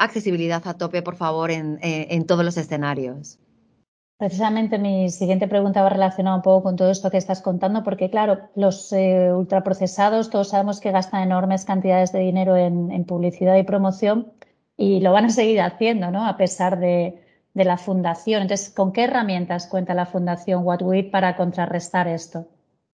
accesibilidad 0.00 0.66
a 0.66 0.74
tope, 0.74 1.02
por 1.02 1.16
favor, 1.16 1.50
en, 1.50 1.78
en, 1.82 2.26
todos 2.26 2.44
los 2.44 2.56
escenarios. 2.56 3.38
Precisamente 4.18 4.78
mi 4.78 5.08
siguiente 5.10 5.48
pregunta 5.48 5.82
va 5.82 5.88
relacionada 5.88 6.36
un 6.36 6.42
poco 6.42 6.64
con 6.64 6.76
todo 6.76 6.90
esto 6.90 7.10
que 7.10 7.16
estás 7.16 7.40
contando, 7.40 7.82
porque 7.84 8.10
claro, 8.10 8.50
los 8.54 8.92
eh, 8.92 9.32
ultraprocesados, 9.32 10.28
todos 10.28 10.48
sabemos 10.50 10.80
que 10.80 10.90
gastan 10.90 11.22
enormes 11.22 11.64
cantidades 11.64 12.12
de 12.12 12.18
dinero 12.20 12.56
en, 12.56 13.04
publicidad 13.04 13.56
y 13.56 13.62
promoción 13.62 14.32
y 14.76 15.00
lo 15.00 15.12
van 15.12 15.26
a 15.26 15.30
seguir 15.30 15.60
haciendo, 15.60 16.10
¿no? 16.10 16.26
A 16.26 16.36
pesar 16.36 16.78
de, 16.78 17.22
de, 17.54 17.64
la 17.64 17.78
fundación. 17.78 18.42
Entonces, 18.42 18.70
¿con 18.70 18.92
qué 18.92 19.04
herramientas 19.04 19.66
cuenta 19.66 19.94
la 19.94 20.06
fundación 20.06 20.64
What 20.64 20.80
para 21.10 21.36
contrarrestar 21.36 22.08
esto? 22.08 22.46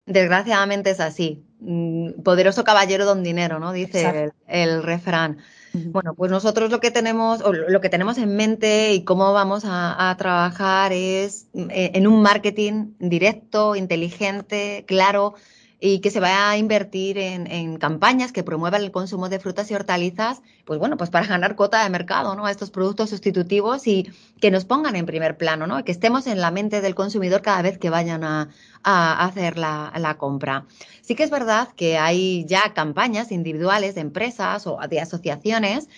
Desgraciadamente 0.06 0.90
es 0.90 1.00
así. 1.00 1.44
Mm, 1.60 2.22
poderoso 2.22 2.64
caballero 2.64 3.04
don 3.04 3.22
dinero, 3.22 3.58
¿no? 3.58 3.72
Dice 3.72 4.32
el 4.48 4.82
refrán. 4.82 5.38
Bueno, 5.72 6.14
pues 6.14 6.30
nosotros 6.30 6.70
lo 6.70 6.80
que 6.80 6.90
tenemos, 6.90 7.42
o 7.42 7.52
lo 7.52 7.80
que 7.80 7.88
tenemos 7.88 8.18
en 8.18 8.34
mente 8.34 8.92
y 8.92 9.04
cómo 9.04 9.32
vamos 9.32 9.62
a, 9.64 10.14
trabajar 10.18 10.92
es 10.92 11.46
eh, 11.54 11.92
en 11.94 12.06
un 12.06 12.22
marketing 12.22 12.94
directo, 12.98 13.76
inteligente, 13.76 14.84
claro, 14.86 15.34
y 15.80 16.00
que 16.00 16.10
se 16.10 16.20
va 16.20 16.50
a 16.50 16.58
invertir 16.58 17.16
en, 17.16 17.78
campañas 17.78 18.32
que 18.32 18.44
promuevan 18.44 18.82
el 18.82 18.90
consumo 18.90 19.30
de 19.30 19.40
frutas 19.40 19.70
y 19.70 19.74
hortalizas, 19.74 20.42
pues 20.66 20.78
bueno, 20.78 20.98
pues 20.98 21.08
para 21.08 21.26
ganar 21.26 21.56
cuota 21.56 21.82
de 21.82 21.88
mercado, 21.88 22.34
¿no? 22.34 22.44
A 22.44 22.50
estos 22.50 22.70
productos 22.70 23.10
sustitutivos 23.10 23.86
y 23.86 24.10
que 24.40 24.50
nos 24.50 24.66
pongan 24.66 24.94
en 24.94 25.06
primer 25.06 25.38
plano, 25.38 25.66
¿no? 25.66 25.82
Que 25.82 25.92
estemos 25.92 26.26
en 26.26 26.40
la 26.40 26.50
mente 26.50 26.82
del 26.82 26.94
consumidor 26.94 27.40
cada 27.40 27.62
vez 27.62 27.78
que 27.78 27.88
vayan 27.88 28.24
a, 28.24 28.50
hacer 28.82 29.56
la, 29.58 30.16
compra. 30.18 30.66
Sí 31.00 31.14
que 31.14 31.22
es 31.22 31.30
verdad 31.30 31.68
que 31.74 31.96
hay 31.96 32.44
ya 32.46 32.74
campañas 32.74 33.32
individuales 33.32 33.94
de 33.94 34.02
empresas 34.02 34.66
o 34.66 34.78
de 34.88 35.00
asociaciones 35.00 35.88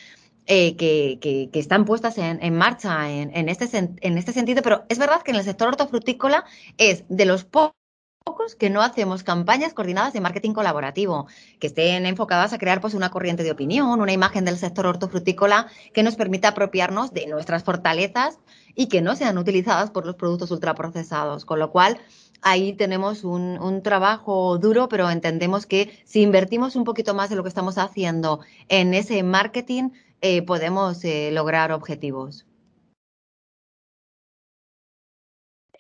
eh, 0.47 0.77
que, 0.77 1.51
están 1.55 1.85
puestas 1.85 2.19
en, 2.19 2.55
marcha 2.55 3.11
en, 3.11 3.49
este, 3.49 3.69
en 3.77 4.19
este 4.19 4.33
sentido, 4.33 4.63
pero 4.63 4.85
es 4.89 4.99
verdad 4.99 5.23
que 5.23 5.33
en 5.33 5.39
el 5.39 5.45
sector 5.45 5.69
hortofrutícola 5.69 6.45
es 6.79 7.05
de 7.09 7.25
los 7.25 7.45
pocos 7.45 7.82
pocos 8.25 8.55
que 8.55 8.71
no 8.71 8.83
hacemos 8.83 9.23
campañas 9.23 9.75
coordinadas 9.75 10.13
de 10.13 10.21
marketing 10.21 10.53
colaborativo, 10.53 11.27
que 11.59 11.67
estén 11.69 12.07
enfocadas 12.07 12.53
a 12.53 12.59
crear 12.59 12.81
pues 12.81 12.95
una 12.95 13.11
corriente 13.11 13.43
de 13.43 13.51
opinión, 13.51 14.01
una 14.01 14.13
imagen 14.13 14.45
del 14.45 14.59
sector 14.59 14.87
hortofrutícola 14.87 15.69
que 15.93 16.03
nos 16.03 16.17
permita 16.17 16.49
apropiarnos 16.49 17.13
de 17.13 17.27
nuestras 17.27 17.65
fortalezas 17.65 18.39
y 18.75 18.87
que 18.87 19.03
no 19.03 19.17
sean 19.17 19.39
utilizadas 19.39 19.91
por 19.91 20.07
los 20.07 20.17
productos 20.17 20.51
ultraprocesados. 20.51 21.45
Con 21.45 21.59
lo 21.59 21.71
cual, 21.71 21.99
ahí 22.41 22.73
tenemos 22.73 23.25
un, 23.25 23.83
trabajo 23.83 24.59
duro, 24.59 24.89
pero 24.89 25.11
entendemos 25.11 25.67
que 25.67 25.91
si 26.05 26.23
invertimos 26.23 26.77
un 26.77 26.85
poquito 26.85 27.15
más 27.15 27.31
de 27.31 27.37
lo 27.37 27.43
que 27.43 27.49
estamos 27.49 27.79
haciendo 27.79 28.41
en 28.69 28.95
ese 28.95 29.23
marketing, 29.23 29.91
eh, 30.21 30.43
podemos 30.43 31.05
eh, 31.05 31.31
lograr 31.33 31.73
objetivos. 31.73 32.47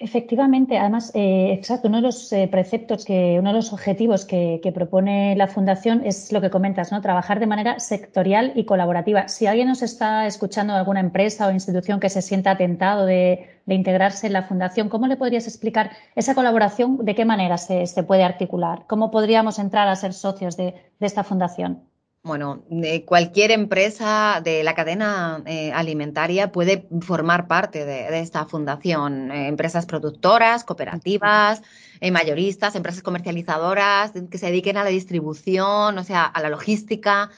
Efectivamente, 0.03 0.79
además, 0.79 1.13
eh, 1.15 1.53
exacto, 1.53 1.87
uno 1.87 1.99
de 1.99 2.03
los 2.03 2.33
eh, 2.33 2.49
preceptos, 2.51 3.05
que, 3.05 3.37
uno 3.39 3.51
de 3.51 3.55
los 3.55 3.73
objetivos 3.73 4.25
que, 4.25 4.73
propone 4.75 5.37
la 5.37 5.47
Fundación 5.47 6.03
es 6.05 6.33
lo 6.33 6.41
que 6.41 6.51
comentas, 6.51 6.91
¿no? 6.91 7.01
Trabajar 7.01 7.39
de 7.39 7.47
manera 7.47 7.79
sectorial 7.79 8.53
y 8.57 8.65
colaborativa. 8.65 9.29
Si 9.29 9.47
alguien 9.47 9.69
nos 9.69 9.81
está 9.81 10.27
escuchando, 10.27 10.75
alguna 10.75 10.99
empresa 10.99 11.47
o 11.47 11.53
institución 11.53 12.01
que 12.01 12.09
se 12.11 12.21
sienta 12.21 12.51
atentado 12.51 13.07
de, 13.07 13.47
integrarse 13.69 14.27
en 14.27 14.33
la 14.33 14.43
Fundación, 14.43 14.89
¿cómo 14.89 15.07
le 15.07 15.17
podrías 15.17 15.47
explicar 15.47 15.93
esa 16.17 16.35
colaboración? 16.35 17.05
¿De 17.05 17.15
qué 17.15 17.25
manera 17.25 17.57
se, 17.57 17.87
puede 18.03 18.25
articular? 18.25 18.85
¿Cómo 18.89 19.13
podríamos 19.13 19.61
entrar 19.61 19.87
a 19.87 19.95
ser 19.95 20.15
socios 20.15 20.57
de 20.57 20.75
esta 20.99 21.23
Fundación? 21.23 21.92
Bueno, 22.25 22.65
cualquier 23.05 23.51
empresa 23.51 24.41
de 24.45 24.63
la 24.63 24.77
cadena 24.77 25.43
eh, 25.45 25.73
alimentaria 25.73 26.53
puede 26.53 26.87
formar 27.01 27.49
parte 27.49 27.85
de, 27.85 28.21
esta 28.21 28.47
fundación. 28.47 29.33
Eh, 29.33 29.49
empresas 29.49 29.87
productoras, 29.87 30.63
cooperativas, 30.63 31.63
eh, 32.01 32.13
mayoristas, 32.13 32.77
empresas 32.77 33.03
comercializadoras 33.03 34.13
que 34.31 34.39
se 34.39 34.47
dediquen 34.47 34.77
a 34.77 34.85
la 34.85 34.91
distribución, 34.91 35.99
o 35.99 36.05
sea, 36.05 36.25
a 36.25 36.41
la 36.41 36.49
logística. 36.49 37.31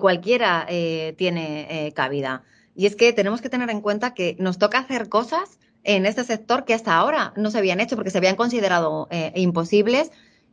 cualquiera 0.00 0.66
tiene 1.16 1.92
cabida. 1.94 2.42
Y 2.74 2.86
es 2.86 2.96
que 2.96 3.12
tenemos 3.12 3.40
que 3.40 3.50
tener 3.50 3.70
en 3.70 3.80
cuenta 3.80 4.14
que 4.14 4.36
nos 4.40 4.58
toca 4.58 4.78
hacer 4.78 5.08
cosas 5.08 5.58
en 5.84 6.06
este 6.06 6.24
sector 6.24 6.64
que 6.64 6.74
hasta 6.74 6.96
ahora 6.96 7.32
no 7.36 7.50
se 7.50 7.58
habían 7.58 7.80
hecho 7.80 7.94
porque 7.94 8.10
se 8.10 8.18
habían 8.18 8.36
considerado 8.36 9.08
imposibles 9.34 10.10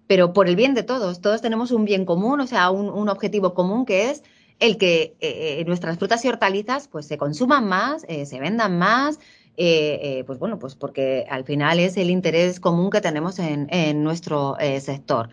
pero 0.08 0.34
por 0.34 0.48
el 0.48 0.56
bien 0.56 0.74
de 0.74 0.84
todos. 0.84 1.22
Todos 1.22 1.42
tenemos 1.42 1.72
un 1.72 1.86
bien 1.86 2.06
común, 2.06 2.40
o 2.42 2.48
sea, 2.48 2.70
un, 2.72 3.10
objetivo 3.10 3.54
común 3.54 3.86
que 3.86 4.10
es 4.10 4.24
el 4.60 4.78
que 4.78 5.16
eh, 5.20 5.60
eh, 5.60 5.64
nuestras 5.66 5.98
frutas 5.98 6.24
y 6.26 6.30
hortalizas 6.30 6.88
pues 6.88 7.08
se 7.08 7.18
consuman 7.18 7.68
más, 7.68 8.06
eh, 8.08 8.26
se 8.26 8.40
vendan 8.40 8.78
más, 8.78 9.20
pues 9.56 10.40
bueno, 10.40 10.58
pues 10.58 10.76
porque 10.76 11.26
al 11.30 11.44
final 11.44 11.80
es 11.80 11.98
el 11.98 12.10
interés 12.10 12.60
común 12.60 12.90
que 12.90 13.02
tenemos 13.02 13.40
en, 13.40 13.68
en 13.72 14.04
nuestro 14.04 14.58
sector. 14.80 15.30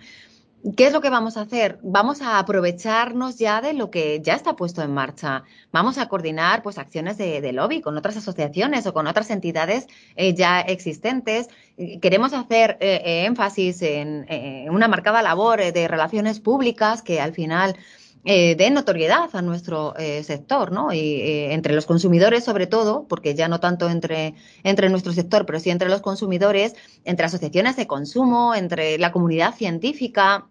¿Qué 0.76 0.86
es 0.86 0.92
lo 0.92 1.00
que 1.00 1.08
vamos 1.08 1.38
a 1.38 1.42
hacer? 1.42 1.78
Vamos 1.82 2.20
a 2.20 2.38
aprovecharnos 2.38 3.38
ya 3.38 3.62
de 3.62 3.72
lo 3.72 3.90
que 3.90 4.20
ya 4.20 4.34
está 4.34 4.56
puesto 4.56 4.82
en 4.82 4.92
marcha. 4.92 5.44
Vamos 5.72 5.96
a 5.96 6.06
coordinar 6.06 6.62
pues 6.62 6.76
acciones 6.76 7.16
de, 7.16 7.52
lobby 7.52 7.80
con 7.80 7.96
otras 7.96 8.18
asociaciones 8.18 8.86
o 8.86 8.92
con 8.92 9.06
otras 9.06 9.30
entidades 9.30 9.86
eh, 10.16 10.34
ya 10.34 10.60
existentes. 10.60 11.48
Queremos 12.02 12.34
hacer 12.34 12.76
eh, 12.80 13.00
eh, 13.02 13.24
énfasis 13.24 13.80
en, 13.80 14.26
una 14.70 14.86
marcada 14.86 15.22
labor 15.22 15.72
de 15.72 15.88
relaciones 15.88 16.40
públicas 16.40 17.00
que 17.00 17.22
al 17.22 17.32
final 17.32 17.76
den 18.22 18.74
notoriedad 18.74 19.30
a 19.32 19.40
nuestro 19.40 19.94
sector, 20.22 20.72
¿no? 20.72 20.92
Y 20.92 21.22
entre 21.52 21.72
los 21.72 21.86
consumidores 21.86 22.44
sobre 22.44 22.66
todo, 22.66 23.06
porque 23.08 23.34
ya 23.34 23.48
no 23.48 23.60
tanto 23.60 23.88
entre, 23.88 24.34
entre 24.62 24.90
nuestro 24.90 25.14
sector, 25.14 25.46
pero 25.46 25.58
sí 25.58 25.70
entre 25.70 25.88
los 25.88 26.02
consumidores, 26.02 26.74
entre 27.06 27.24
asociaciones 27.24 27.76
de 27.76 27.86
consumo, 27.86 28.54
entre 28.54 28.98
la 28.98 29.10
comunidad 29.10 29.54
científica, 29.54 30.49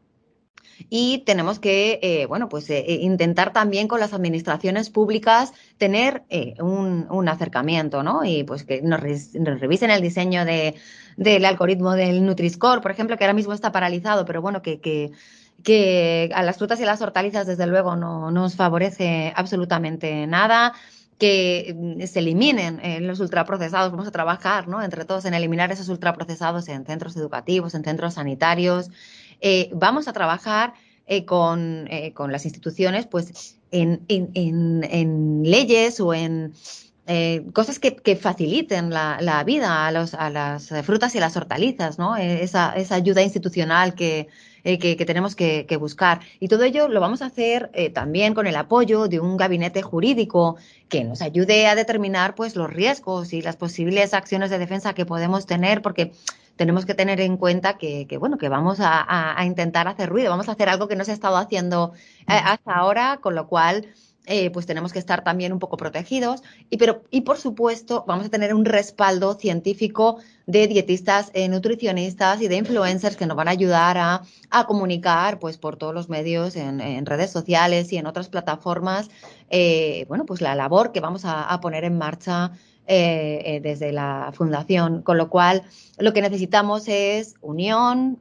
y 0.90 1.20
tenemos 1.20 1.60
que, 1.60 2.00
eh, 2.02 2.26
bueno, 2.28 2.48
pues 2.48 2.70
eh, 2.70 2.86
eh, 2.88 3.00
intentar 3.02 3.52
también 3.52 3.88
con 3.88 4.00
las 4.00 4.14
administraciones 4.14 4.90
públicas 4.90 5.52
tener 5.78 6.24
un, 6.60 7.28
acercamiento, 7.28 8.02
¿no? 8.04 8.24
Y 8.24 8.44
pues 8.44 8.64
que 8.64 8.82
nos, 8.82 9.02
revisen 9.02 9.92
el 9.92 10.02
diseño 10.02 10.46
de, 10.46 10.76
del 11.18 11.46
algoritmo 11.46 11.94
del 11.94 12.26
Nutri-Score, 12.26 12.82
por 12.82 12.92
ejemplo, 12.92 13.18
que 13.18 13.26
ahora 13.26 13.34
mismo 13.34 13.54
está 13.54 13.72
paralizado, 13.72 14.26
pero 14.26 14.42
bueno, 14.42 14.62
que, 14.62 14.80
que, 14.80 15.12
que 15.64 16.30
a 16.34 16.44
las 16.44 16.58
frutas 16.58 16.80
y 16.80 16.86
las 16.86 17.02
hortalizas, 17.02 17.46
desde 17.46 17.68
luego, 17.68 17.96
no 17.96 18.32
nos 18.32 18.56
favorece 18.56 19.34
absolutamente 19.36 20.26
nada 20.28 20.74
que 21.20 21.76
mm, 21.78 22.06
se 22.06 22.20
eliminen 22.20 22.82
los 23.06 23.20
ultraprocesados. 23.20 23.92
Vamos 23.92 24.08
a 24.08 24.12
trabajar, 24.12 24.68
¿no? 24.68 24.82
Entre 24.82 25.06
todos 25.06 25.26
en 25.26 25.34
eliminar 25.34 25.72
esos 25.72 25.90
ultraprocesados 25.90 26.68
en 26.70 26.86
centros 26.86 27.16
educativos, 27.16 27.76
en 27.76 27.84
centros 27.84 28.16
sanitarios, 28.16 28.90
eh, 29.42 29.70
vamos 29.74 30.08
a 30.08 30.14
trabajar 30.14 30.74
eh, 31.06 31.26
con, 31.26 31.88
eh, 31.90 32.14
con, 32.14 32.32
las 32.32 32.46
instituciones 32.46 33.08
pues 33.08 33.58
en, 33.72 34.06
en, 34.08 35.42
leyes 35.44 36.00
o 36.00 36.14
en 36.14 36.54
cosas 37.54 37.80
que, 37.80 37.96
que 37.96 38.16
faciliten 38.16 38.92
la, 38.92 39.18
la, 39.22 39.44
vida 39.44 39.88
a, 39.88 39.92
los, 39.92 40.14
a 40.14 40.30
las 40.30 40.70
frutas 40.84 41.16
y 41.16 41.20
las 41.20 41.36
hortalizas, 41.36 41.98
¿no? 41.98 42.16
Esa, 42.16 42.74
esa 42.74 42.96
ayuda 42.96 43.22
institucional 43.22 43.96
que, 43.96 44.28
que, 44.64 44.78
que, 44.80 45.06
tenemos 45.06 45.36
que, 45.36 45.66
que, 45.68 45.78
buscar. 45.78 46.20
Y 46.40 46.48
todo 46.48 46.64
ello 46.64 46.88
lo 46.88 47.00
vamos 47.00 47.22
a 47.22 47.28
hacer 47.28 47.72
también 47.94 48.34
con 48.34 48.46
el 48.46 48.56
apoyo 48.56 49.08
de 49.08 49.20
un 49.20 49.38
gabinete 49.38 49.82
jurídico 49.82 50.58
que 50.88 51.04
nos 51.04 51.22
ayude 51.22 51.68
a 51.68 51.76
determinar 51.76 52.36
pues, 52.36 52.56
los 52.56 52.70
riesgos 52.72 53.34
y 53.34 53.42
las 53.42 53.56
posibles 53.56 54.14
acciones 54.14 54.50
de 54.50 54.60
defensa 54.60 54.94
que 54.94 55.06
podemos 55.06 55.46
tener, 55.46 55.82
porque 55.82 56.12
tenemos 56.60 56.86
que 56.86 56.94
tener 56.94 57.22
en 57.22 57.38
cuenta 57.38 57.78
que, 57.78 58.06
bueno, 58.20 58.38
que 58.38 58.50
vamos 58.50 58.80
a, 58.82 59.42
intentar 59.46 59.88
hacer 59.88 60.10
ruido, 60.10 60.30
vamos 60.30 60.50
a 60.50 60.52
hacer 60.52 60.68
algo 60.68 60.90
que 60.90 60.98
no 60.98 61.06
se 61.06 61.12
ha 61.12 61.14
estado 61.14 61.38
haciendo 61.38 61.94
eh, 62.28 62.34
hasta 62.34 62.74
ahora, 62.74 63.20
con 63.22 63.34
lo 63.34 63.48
cual 63.48 63.88
eh, 64.26 64.50
pues 64.52 64.66
tenemos 64.66 64.94
que 64.94 65.00
estar 65.00 65.24
también 65.24 65.54
un 65.54 65.60
poco 65.60 65.78
protegidos. 65.78 66.44
Y, 66.70 66.78
pero, 66.78 67.04
y 67.10 67.22
por 67.22 67.38
supuesto 67.38 68.04
vamos 68.08 68.28
a 68.28 68.30
tener 68.30 68.54
un 68.54 68.66
respaldo 68.66 69.34
científico 69.34 70.18
de 70.46 70.68
dietistas, 70.68 71.32
eh, 71.34 71.48
nutricionistas 71.48 72.42
y 72.42 72.48
de 72.48 72.58
influencers 72.58 73.16
que 73.16 73.26
nos 73.26 73.38
van 73.38 73.48
a 73.48 73.52
ayudar 73.52 73.98
a, 73.98 74.22
comunicar 74.68 75.40
pues 75.40 75.58
por 75.58 75.78
todos 75.78 75.94
los 75.94 76.10
medios 76.10 76.56
en, 76.56 77.06
redes 77.06 77.32
sociales 77.32 77.92
y 77.94 77.98
en 77.98 78.08
otras 78.08 78.30
plataformas 78.30 79.10
bueno 80.08 80.26
pues 80.26 80.42
la 80.42 80.56
labor 80.56 80.92
que 80.92 81.00
vamos 81.00 81.24
a 81.26 81.60
poner 81.62 81.84
en 81.86 81.98
marcha 81.98 82.52
eh, 82.92 83.44
eh, 83.46 83.60
desde 83.62 83.92
la 83.92 84.32
fundación, 84.34 85.04
con 85.04 85.20
lo 85.20 85.30
cual 85.30 85.62
lo 86.00 86.12
que 86.12 86.24
necesitamos 86.24 86.88
es 86.88 87.36
unión 87.40 88.20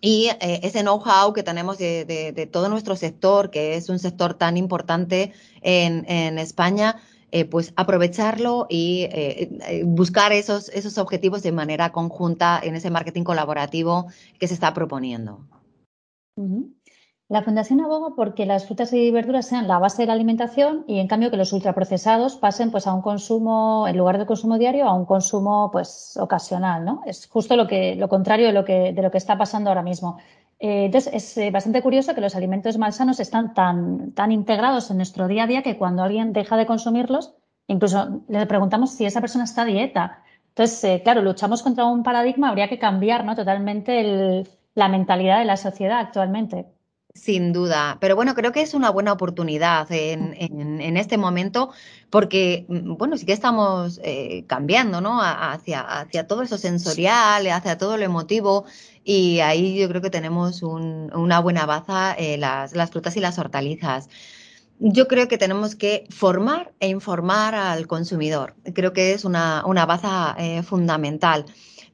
y 0.00 0.28
eh, 0.40 0.60
ese 0.62 0.82
know-how 0.82 1.32
que 1.32 1.42
tenemos 1.42 1.78
de, 1.78 2.48
todo 2.52 2.68
nuestro 2.68 2.96
sector, 2.96 3.50
que 3.50 3.76
es 3.76 3.88
un 3.88 3.98
sector 3.98 4.34
tan 4.34 4.56
importante 4.56 5.32
en, 5.62 6.38
España, 6.38 6.96
pues 7.50 7.72
aprovecharlo 7.76 8.66
y 8.70 9.08
buscar 9.84 10.32
esos, 10.32 10.70
esos 10.70 10.96
objetivos 10.96 11.42
de 11.42 11.52
manera 11.52 11.92
conjunta 11.92 12.58
en 12.62 12.76
ese 12.76 12.90
marketing 12.90 13.24
colaborativo 13.24 14.06
que 14.38 14.48
se 14.48 14.54
está 14.54 14.72
proponiendo. 14.72 15.46
La 17.28 17.42
Fundación 17.42 17.80
aboga 17.80 18.14
porque 18.14 18.46
las 18.46 18.66
frutas 18.66 18.92
y 18.92 19.10
verduras 19.10 19.46
sean 19.46 19.66
la 19.66 19.80
base 19.80 20.02
de 20.02 20.06
la 20.06 20.12
alimentación 20.12 20.84
y 20.86 21.00
en 21.00 21.08
cambio 21.08 21.28
que 21.28 21.36
los 21.36 21.52
ultraprocesados 21.52 22.36
pasen 22.36 22.70
pues 22.70 22.86
a 22.86 22.94
un 22.94 23.02
consumo, 23.02 23.88
en 23.88 23.96
lugar 23.96 24.18
de 24.18 24.26
consumo 24.26 24.58
diario, 24.58 24.86
a 24.86 24.94
un 24.94 25.06
consumo 25.06 25.70
pues 25.72 26.16
ocasional, 26.20 26.84
¿no? 26.84 27.02
Es 27.04 27.26
justo 27.26 27.56
lo 27.56 27.66
que, 27.66 27.96
lo 27.96 28.08
contrario 28.08 28.46
de 28.46 28.52
lo 28.52 28.64
que, 28.64 28.92
de 28.92 29.02
lo 29.02 29.10
que 29.10 29.18
está 29.18 29.36
pasando 29.36 29.70
ahora 29.70 29.82
mismo. 29.82 30.18
Eh, 30.60 30.84
entonces, 30.86 31.12
es 31.12 31.36
eh, 31.38 31.50
bastante 31.50 31.82
curioso 31.82 32.14
que 32.14 32.20
los 32.20 32.36
alimentos 32.36 32.78
malsanos 32.78 33.18
están 33.18 33.54
tan, 33.54 34.12
tan 34.12 34.30
integrados 34.30 34.90
en 34.92 34.98
nuestro 34.98 35.26
día 35.26 35.44
a 35.44 35.46
día 35.48 35.62
que 35.62 35.76
cuando 35.76 36.04
alguien 36.04 36.32
deja 36.32 36.56
de 36.56 36.66
consumirlos, 36.66 37.34
incluso 37.66 38.22
le 38.28 38.46
preguntamos 38.46 38.92
si 38.92 39.04
esa 39.04 39.20
persona 39.20 39.44
está 39.44 39.62
a 39.62 39.64
dieta. 39.64 40.22
Entonces, 40.50 40.84
eh, 40.84 41.02
claro, 41.02 41.22
luchamos 41.22 41.64
contra 41.64 41.86
un 41.86 42.04
paradigma, 42.04 42.50
habría 42.50 42.68
que 42.68 42.78
cambiar 42.78 43.24
¿no? 43.24 43.34
totalmente 43.34 44.44
la 44.74 44.88
mentalidad 44.88 45.40
de 45.40 45.44
la 45.44 45.56
sociedad 45.56 45.98
actualmente. 45.98 46.75
Sin 47.16 47.52
duda, 47.52 47.96
pero 47.98 48.14
bueno, 48.14 48.34
creo 48.34 48.52
que 48.52 48.60
es 48.60 48.74
una 48.74 48.90
buena 48.90 49.12
oportunidad 49.12 49.90
en, 49.90 50.96
este 50.96 51.16
momento 51.16 51.70
porque, 52.10 52.66
mm, 52.68 52.96
bueno, 52.96 53.16
sí 53.16 53.24
que 53.24 53.32
estamos 53.32 54.00
eh, 54.04 54.44
cambiando, 54.46 55.00
¿no? 55.00 55.20
Hacia, 55.22 56.06
todo 56.28 56.42
eso 56.42 56.58
sensorial, 56.58 57.46
hacia 57.46 57.78
todo 57.78 57.96
lo 57.96 58.04
emotivo 58.04 58.66
y 59.02 59.40
ahí 59.40 59.78
yo 59.78 59.88
creo 59.88 60.02
que 60.02 60.10
tenemos 60.10 60.62
un, 60.62 61.10
una 61.14 61.40
buena 61.40 61.64
baza 61.64 62.14
eh, 62.18 62.36
las, 62.36 62.74
las 62.74 62.90
frutas 62.90 63.16
y 63.16 63.20
las 63.20 63.38
hortalizas. 63.38 64.08
Yo 64.78 65.08
creo 65.08 65.26
que 65.26 65.38
tenemos 65.38 65.74
que 65.74 66.06
formar 66.10 66.74
e 66.80 66.88
informar 66.88 67.54
al 67.54 67.86
consumidor. 67.86 68.54
Creo 68.74 68.92
que 68.92 69.14
es 69.14 69.24
una, 69.24 69.64
una 69.64 69.86
baza 69.86 70.36
eh, 70.38 70.62
fundamental 70.62 71.46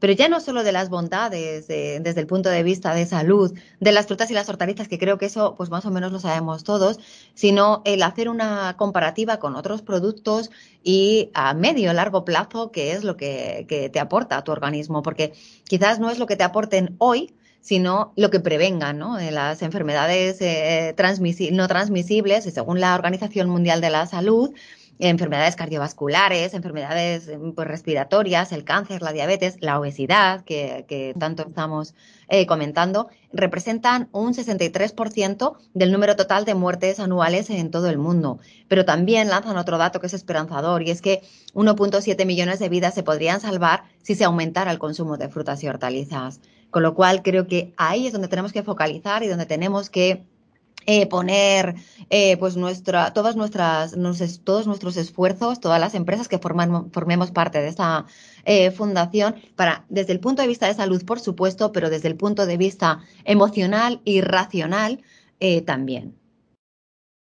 pero 0.03 0.15
ya 0.15 0.29
no 0.29 0.41
solo 0.41 0.65
de 0.65 0.73
las 0.73 0.89
bondades 0.89 1.69
desde 1.69 2.21
el 2.21 2.27
punto 2.27 2.49
de 2.49 2.65
vista 2.65 2.93
de 2.93 3.07
salud, 3.07 3.57
de 3.79 3.93
las 3.93 4.07
frutas 4.07 4.29
y 4.33 4.35
las 4.35 4.49
hortalizas, 4.49 4.89
que 4.89 4.99
creo 4.99 5.17
que 5.17 5.27
eso 5.27 5.55
pues 5.57 5.71
más 5.71 5.87
o 5.87 5.93
menos 5.93 6.11
lo 6.11 6.19
sabemos 6.19 6.65
todos, 6.65 6.99
sino 7.35 7.83
el 7.85 8.03
hacer 8.03 8.29
una 8.29 8.75
comparativa 8.77 9.37
con 9.37 9.55
otros 9.55 9.81
productos 9.81 10.51
y 10.83 11.31
a 11.35 11.55
medio 11.55 11.93
largo 11.93 12.25
plazo, 12.25 12.73
que 12.73 12.91
es 12.91 13.05
lo 13.05 13.17
que, 13.17 13.65
te 13.93 14.01
aporta 14.01 14.39
a 14.39 14.43
tu 14.43 14.51
organismo, 14.51 15.05
porque 15.05 15.35
quizás 15.69 16.01
no 16.01 16.11
es 16.11 16.19
lo 16.19 16.27
que 16.27 16.35
te 16.35 16.43
aporten 16.43 16.97
hoy, 16.99 17.33
sino 17.61 18.13
lo 18.17 18.29
que 18.31 18.41
prevengan 18.41 18.99
¿no? 18.99 19.21
las 19.21 19.63
enfermedades 19.63 20.39
eh, 20.41 20.97
no 21.53 21.69
transmisibles, 21.69 22.43
según 22.43 22.81
la 22.81 22.97
Organización 22.97 23.49
Mundial 23.49 23.81
de 23.81 23.91
la 23.91 24.07
Salud, 24.07 24.51
enfermedades 24.99 25.57
cardiovasculares, 25.57 26.55
enfermedades 26.55 27.29
eh, 27.29 27.39
pues, 27.55 27.67
respiratorias, 27.67 28.53
el 28.53 28.65
cáncer, 28.65 29.03
la 29.03 29.13
diabetes, 29.13 29.57
la 29.61 29.79
obesidad, 29.79 30.45
que, 30.45 31.15
tanto 31.19 31.49
estamos 31.49 31.95
eh, 32.29 32.47
comentando, 32.47 33.09
representan 33.33 34.09
un 34.13 34.35
63% 34.35 35.57
del 35.75 35.93
número 35.93 36.17
total 36.17 36.45
de 36.45 36.55
muertes 36.55 37.01
anuales 37.01 37.51
en 37.51 37.71
todo 37.71 37.89
el 37.89 37.99
mundo. 37.99 38.39
Pero 38.69 38.85
también 38.85 39.29
lanzan 39.29 39.57
otro 39.57 39.79
dato 39.79 40.01
que 40.01 40.07
es 40.07 40.15
esperanzador 40.15 40.83
y 40.83 40.91
es 40.91 41.03
que 41.03 41.23
1.7 41.55 42.25
millones 42.27 42.59
de 42.59 42.69
vidas 42.69 42.95
se 42.95 43.03
podrían 43.03 43.41
salvar 43.41 43.85
si 44.03 44.15
se 44.15 44.25
aumentara 44.25 44.71
el 44.71 44.79
consumo 44.79 45.17
de 45.17 45.29
frutas 45.29 45.63
y 45.63 45.69
hortalizas. 45.69 46.41
Con 46.71 46.83
lo 46.83 46.95
cual 46.95 47.23
creo 47.23 47.47
que 47.47 47.75
ahí 47.77 48.07
es 48.07 48.13
donde 48.13 48.29
tenemos 48.29 48.53
que 48.53 48.63
focalizar 48.63 49.23
y 49.23 49.29
donde 49.29 49.47
tenemos 49.47 49.91
que 49.91 50.25
eh, 50.87 51.07
poner 51.07 51.77
eh, 52.11 52.37
pues 52.39 52.57
nuestra, 52.57 53.13
todas 53.13 53.37
nuestras, 53.37 53.95
todos 54.45 54.67
nuestros 54.67 54.97
esfuerzos, 54.97 55.61
todas 55.61 55.81
las 55.81 55.95
empresas 55.95 56.29
que 56.29 56.39
forman, 56.39 56.91
formemos 56.91 57.31
parte 57.31 57.61
de 57.61 57.69
esta 57.69 58.07
eh, 58.45 58.71
fundación, 58.71 59.37
para, 59.55 59.85
desde 59.89 60.13
el 60.13 60.21
punto 60.21 60.43
de 60.43 60.49
vista 60.49 60.67
de 60.67 60.75
salud, 60.75 61.05
por 61.05 61.21
supuesto, 61.21 61.73
pero 61.73 61.91
desde 61.91 62.09
el 62.09 62.17
punto 62.17 62.47
de 62.47 62.57
vista 62.57 63.01
emocional 63.25 64.01
y 64.05 64.21
racional 64.21 65.03
también. 65.67 66.15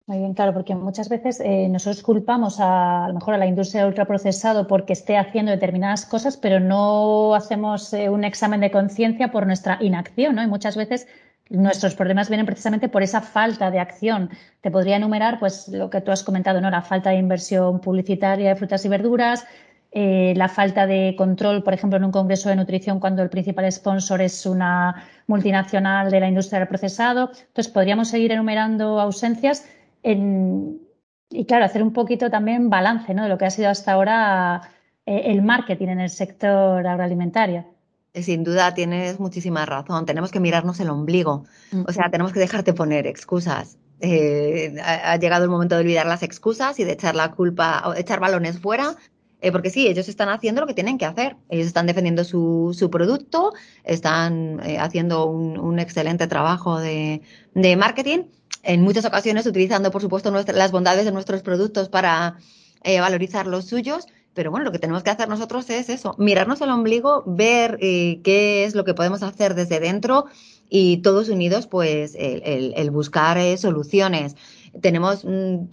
Muy 0.06 0.16
bien, 0.16 0.32
claro, 0.32 0.54
porque 0.54 0.74
muchas 0.74 1.10
veces 1.10 1.42
nosotros 1.68 2.02
culpamos 2.02 2.56
a, 2.58 3.04
lo 3.08 3.12
mejor 3.12 3.34
a 3.34 3.36
la 3.36 3.46
industria 3.46 3.86
ultraprocesado 3.86 4.66
porque 4.66 4.94
esté 4.94 5.18
haciendo 5.18 5.52
determinadas 5.52 6.06
cosas, 6.06 6.38
pero 6.38 6.58
no 6.58 7.34
hacemos 7.34 7.92
un 7.92 8.24
examen 8.24 8.60
de 8.60 8.70
conciencia 8.70 9.30
por 9.30 9.46
nuestra 9.46 9.76
inacción, 9.82 10.36
¿no? 10.36 10.42
Y 10.42 10.46
muchas 10.46 10.74
veces 10.74 11.06
nuestros 11.50 11.94
problemas 11.94 12.28
vienen 12.28 12.46
precisamente 12.46 12.88
por 12.88 13.02
esa 13.02 13.20
falta 13.20 13.70
de 13.70 13.80
acción. 13.80 14.30
Te 14.60 14.70
podría 14.70 14.96
enumerar, 14.96 15.38
pues, 15.38 15.68
lo 15.68 15.90
que 15.90 16.00
tú 16.00 16.10
has 16.10 16.22
comentado, 16.22 16.60
¿no? 16.60 16.70
La 16.70 16.82
falta 16.82 17.10
de 17.10 17.16
inversión 17.16 17.80
publicitaria 17.80 18.50
de 18.50 18.56
frutas 18.56 18.84
y 18.84 18.88
verduras, 18.88 19.46
eh, 19.90 20.34
la 20.36 20.48
falta 20.48 20.86
de 20.86 21.14
control, 21.16 21.62
por 21.62 21.72
ejemplo, 21.72 21.96
en 21.96 22.04
un 22.04 22.12
congreso 22.12 22.50
de 22.50 22.56
nutrición 22.56 23.00
cuando 23.00 23.22
el 23.22 23.30
principal 23.30 23.70
sponsor 23.72 24.20
es 24.20 24.44
una 24.44 25.06
multinacional 25.26 26.10
de 26.10 26.20
la 26.20 26.28
industria 26.28 26.58
del 26.58 26.68
procesado. 26.68 27.30
Entonces, 27.30 27.68
podríamos 27.68 28.08
seguir 28.08 28.32
enumerando 28.32 29.00
ausencias 29.00 29.66
y, 30.02 31.44
claro, 31.46 31.64
hacer 31.64 31.82
un 31.82 31.92
poquito 31.92 32.30
también 32.30 32.70
balance 32.70 33.14
¿no? 33.14 33.22
de 33.24 33.28
lo 33.30 33.38
que 33.38 33.46
ha 33.46 33.50
sido 33.50 33.70
hasta 33.70 33.92
ahora 33.92 34.62
eh, 35.06 35.22
el 35.26 35.42
marketing 35.42 35.88
en 35.88 36.00
el 36.00 36.10
sector 36.10 36.86
agroalimentario. 36.86 37.77
Sin 38.22 38.44
duda 38.44 38.74
tienes 38.74 39.20
muchísima 39.20 39.66
razón. 39.66 40.06
Tenemos 40.06 40.30
que 40.30 40.40
mirarnos 40.40 40.80
el 40.80 40.90
ombligo. 40.90 41.44
O 41.86 41.92
sea, 41.92 42.10
tenemos 42.10 42.32
que 42.32 42.40
dejarte 42.40 42.72
poner 42.72 43.06
excusas. 43.06 43.78
Eh, 44.00 44.76
ha, 44.82 45.16
llegado 45.16 45.44
el 45.44 45.50
momento 45.50 45.74
de 45.74 45.80
olvidar 45.80 46.06
las 46.06 46.22
excusas 46.22 46.78
y 46.78 46.84
de 46.84 46.92
echar 46.92 47.16
la 47.16 47.32
culpa, 47.32 47.82
o 47.86 47.94
echar 47.94 48.20
balones 48.20 48.60
fuera. 48.60 48.96
Eh, 49.40 49.52
porque 49.52 49.70
sí, 49.70 49.86
ellos 49.86 50.08
están 50.08 50.28
haciendo 50.30 50.60
lo 50.60 50.66
que 50.66 50.74
tienen 50.74 50.98
que 50.98 51.04
hacer. 51.04 51.36
Ellos 51.48 51.66
están 51.66 51.86
defendiendo 51.86 52.24
su, 52.24 52.74
su 52.76 52.90
producto, 52.90 53.52
están 53.84 54.60
eh, 54.64 54.78
haciendo 54.78 55.26
un, 55.26 55.78
excelente 55.78 56.26
trabajo 56.26 56.80
de, 56.80 57.22
de, 57.54 57.76
marketing, 57.76 58.24
en 58.64 58.82
muchas 58.82 59.04
ocasiones 59.04 59.46
utilizando, 59.46 59.92
por 59.92 60.02
supuesto, 60.02 60.32
las 60.32 60.72
bondades 60.72 61.04
de 61.04 61.12
nuestros 61.12 61.42
productos 61.42 61.88
para 61.88 62.36
valorizar 62.84 63.46
los 63.46 63.66
suyos, 63.66 64.06
pero 64.38 64.52
bueno, 64.52 64.66
lo 64.66 64.70
que 64.70 64.78
tenemos 64.78 65.02
que 65.02 65.10
hacer 65.10 65.28
nosotros 65.28 65.68
es 65.68 65.88
eso, 65.88 66.14
mirarnos 66.16 66.60
el 66.60 66.70
ombligo, 66.70 67.24
ver 67.26 67.76
eh, 67.80 68.20
qué 68.22 68.64
es 68.64 68.76
lo 68.76 68.84
que 68.84 68.94
podemos 68.94 69.24
hacer 69.24 69.56
desde 69.56 69.80
dentro 69.80 70.26
y 70.70 70.98
todos 70.98 71.28
unidos, 71.28 71.66
pues 71.66 72.14
el, 72.16 72.90
buscar 72.92 73.36
eh, 73.36 73.56
soluciones. 73.56 74.36
Tenemos, 74.80 75.24
mm, 75.24 75.70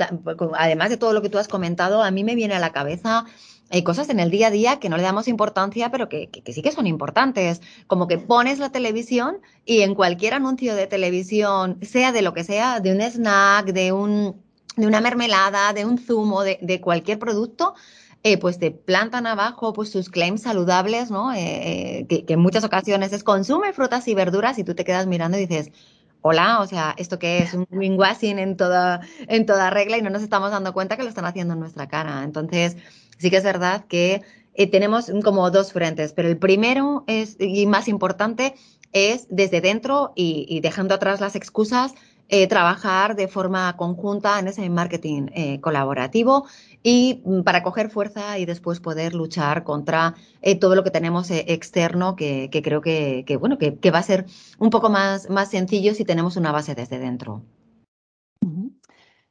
además 0.58 0.90
de 0.90 0.98
todo 0.98 1.14
lo 1.14 1.22
que 1.22 1.30
tú 1.30 1.38
has 1.38 1.48
comentado, 1.48 2.02
a 2.02 2.10
mí 2.10 2.24
me 2.24 2.34
viene 2.34 2.56
a 2.56 2.60
la 2.60 2.72
cabeza 2.72 3.26
hay 3.70 3.84
cosas 3.84 4.10
en 4.10 4.20
el 4.20 4.32
día 4.32 4.48
a 4.48 4.52
día 4.52 4.80
que 4.80 4.90
no 4.90 4.98
le 4.98 5.04
damos 5.04 5.28
importancia, 5.28 5.92
pero 5.92 6.10
que, 6.10 6.30
sí 6.48 6.62
que 6.64 6.72
son 6.72 6.88
importantes. 6.88 7.62
Como 7.86 8.08
que 8.08 8.18
pones 8.18 8.58
la 8.58 8.72
televisión 8.72 9.38
y 9.64 9.82
en 9.82 9.94
cualquier 9.94 10.34
anuncio 10.34 10.76
de 10.76 10.88
televisión, 10.88 11.78
sea 11.84 12.12
de 12.12 12.24
lo 12.24 12.34
que 12.34 12.44
sea, 12.44 12.80
de 12.80 12.92
un 12.92 13.02
snack, 13.02 13.74
de, 13.74 13.92
un, 13.92 14.42
de 14.76 14.88
una 14.88 15.02
mermelada, 15.02 15.74
de 15.74 15.86
un 15.86 15.98
zumo, 15.98 16.44
de 16.44 16.82
cualquier 16.82 17.20
producto, 17.20 17.76
eh, 18.28 18.40
pues 18.40 18.58
te 18.58 18.72
plantan 18.72 19.28
abajo 19.28 19.72
pues 19.72 19.92
sus 19.92 20.10
claims 20.10 20.42
saludables, 20.42 21.12
¿no? 21.12 21.32
Eh, 21.32 22.00
eh, 22.10 22.26
que, 22.26 22.34
en 22.34 22.40
muchas 22.40 22.64
ocasiones 22.64 23.14
es 23.14 23.24
consume 23.24 23.72
frutas 23.72 24.08
y 24.08 24.16
verduras 24.16 24.58
y 24.58 24.64
tú 24.64 24.74
te 24.74 24.84
quedas 24.84 25.06
mirando 25.06 25.38
y 25.38 25.46
dices, 25.46 25.72
hola, 26.22 26.60
o 26.60 26.66
sea, 26.66 26.96
¿esto 26.98 27.20
qué 27.20 27.44
es? 27.44 27.54
Un 27.54 27.68
greenwashing 27.70 28.40
en 28.40 28.58
toda, 28.58 29.02
en 29.28 29.46
toda 29.46 29.70
regla 29.70 30.00
y 30.00 30.02
no 30.02 30.10
nos 30.10 30.24
estamos 30.24 30.50
dando 30.50 30.74
cuenta 30.74 30.98
que 30.98 31.04
lo 31.04 31.10
están 31.10 31.26
haciendo 31.26 31.54
en 31.54 31.60
nuestra 31.60 31.88
cara. 31.88 32.24
Entonces, 32.24 32.78
sí 33.20 33.30
que 33.30 33.38
es 33.38 33.44
verdad 33.44 33.86
que 33.86 34.24
tenemos 34.72 35.12
como 35.24 35.52
dos 35.52 35.72
frentes, 35.72 36.12
pero 36.12 36.28
el 36.28 36.38
primero 36.38 37.04
es, 37.06 37.38
y 37.40 37.68
más 37.68 37.88
importante 37.88 38.56
es 38.92 39.28
desde 39.30 39.62
dentro 39.62 40.14
y 40.16 40.62
dejando 40.62 40.96
atrás 40.96 41.22
las 41.22 41.36
excusas, 41.36 41.94
eh, 42.28 42.48
trabajar 42.48 43.16
de 43.16 43.28
forma 43.28 43.76
conjunta 43.78 44.40
en 44.40 44.48
ese 44.48 44.68
marketing 44.70 45.28
eh, 45.34 45.62
colaborativo 45.62 46.48
y 46.82 47.22
mm, 47.24 47.42
para 47.42 47.62
coger 47.62 47.90
fuerza 47.90 48.40
y 48.40 48.46
después 48.46 48.80
poder 48.80 49.14
luchar 49.14 49.64
contra 49.64 50.16
eh, 50.42 50.56
todo 50.60 50.76
lo 50.76 50.84
que 50.84 50.92
tenemos 50.92 51.30
externo 51.32 52.16
que, 52.16 52.50
creo 52.64 52.82
que, 52.82 53.38
bueno, 53.40 53.58
que, 53.58 53.92
va 53.92 54.00
a 54.00 54.04
ser 54.04 54.26
un 54.58 54.70
poco 54.72 54.90
más, 54.90 55.30
más 55.30 55.50
sencillo 55.50 55.94
si 55.94 56.06
tenemos 56.06 56.36
una 56.36 56.52
base 56.52 56.74
desde 56.76 57.00
dentro. 57.00 57.44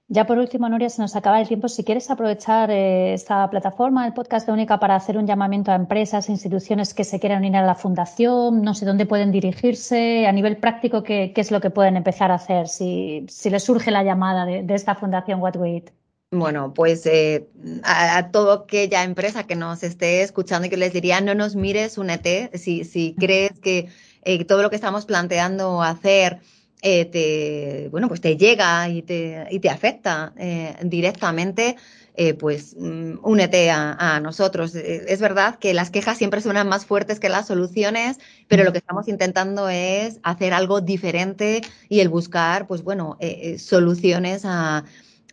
Ya 0.09 0.27
por 0.27 0.37
último, 0.37 0.69
Nuria, 0.69 0.90
se 0.90 1.01
nos 1.01 1.17
acaba 1.17 1.40
el 1.40 1.49
tiempo. 1.49 1.67
Si 1.69 1.83
quieres 1.83 2.11
aprovechar 2.11 2.71
eh, 2.71 3.14
esta 3.14 3.49
plataforma, 3.49 4.07
el 4.07 4.12
podcast 4.12 4.47
de 4.47 4.53
Única, 4.53 4.79
para 4.79 4.97
hacer 4.97 5.17
un 5.17 5.27
llamamiento 5.27 5.73
a 5.73 5.77
empresas 5.77 6.29
e 6.29 6.33
instituciones 6.33 6.93
que 6.93 7.05
se 7.05 7.19
quieran 7.19 7.38
unir 7.38 7.57
a 7.57 7.64
la 7.64 7.75
fundación, 7.75 8.61
no 8.61 8.75
sé 8.75 8.85
dónde 8.85 9.07
pueden 9.07 9.33
dirigirse, 9.33 10.27
a 10.27 10.33
nivel 10.33 10.59
práctico, 10.59 11.03
qué, 11.03 11.33
es 11.35 11.51
lo 11.51 11.61
que 11.62 11.71
pueden 11.71 11.97
empezar 11.97 12.31
a 12.31 12.35
hacer 12.35 12.69
si, 12.69 13.27
les 13.45 13.62
surge 13.62 13.90
la 13.90 14.05
llamada 14.05 14.45
de, 14.45 14.67
esta 14.75 14.95
fundación 14.95 15.40
What 15.40 15.57
We 15.57 15.85
Bueno, 16.33 16.75
pues 16.75 17.07
eh, 17.07 17.49
a, 17.83 18.31
toda 18.31 18.64
aquella 18.64 19.05
empresa 19.05 19.45
que 19.45 19.57
nos 19.57 19.83
esté 19.83 20.21
escuchando 20.21 20.67
y 20.67 20.71
que 20.71 20.77
les 20.77 20.93
diría, 20.93 21.23
no 21.23 21.35
nos 21.35 21.57
mires, 21.57 21.97
únete, 21.97 22.51
si, 22.59 22.85
si 22.85 23.14
crees 23.19 23.59
que 23.59 23.88
eh, 24.23 24.45
todo 24.45 24.61
lo 24.61 24.69
que 24.69 24.77
estamos 24.77 25.07
planteando 25.07 25.83
hacer 25.83 26.40
eh, 26.87 27.07
te, 27.07 27.88
bueno, 27.88 28.09
pues 28.09 28.20
te 28.20 28.37
llega 28.37 28.90
y 28.90 29.01
te, 29.01 29.47
y 29.51 29.59
te 29.59 29.70
afecta 29.70 30.35
eh, 30.37 30.77
directamente, 30.83 31.77
eh, 32.14 32.35
pues 32.35 32.77
mm, 32.79 33.20
únete 33.23 33.70
a, 33.70 34.20
nosotros. 34.20 34.75
Es 34.75 35.18
verdad 35.18 35.59
que 35.59 35.73
las 35.73 35.90
quejas 35.90 36.18
siempre 36.18 36.42
suenan 36.42 36.68
más 36.68 36.85
fuertes 36.85 37.20
que 37.20 37.31
las 37.31 37.47
soluciones, 37.47 38.18
pero 38.49 38.64
lo 38.64 38.73
que 38.73 38.79
estamos 38.79 39.09
intentando 39.09 39.70
es 39.70 40.20
hacer 40.25 40.53
algo 40.53 40.83
diferente 40.83 41.62
y 41.88 42.01
el 42.01 42.11
buscar, 42.11 42.66
pues 42.66 42.83
bueno, 42.83 43.16
soluciones 43.57 44.42
a, 44.44 44.85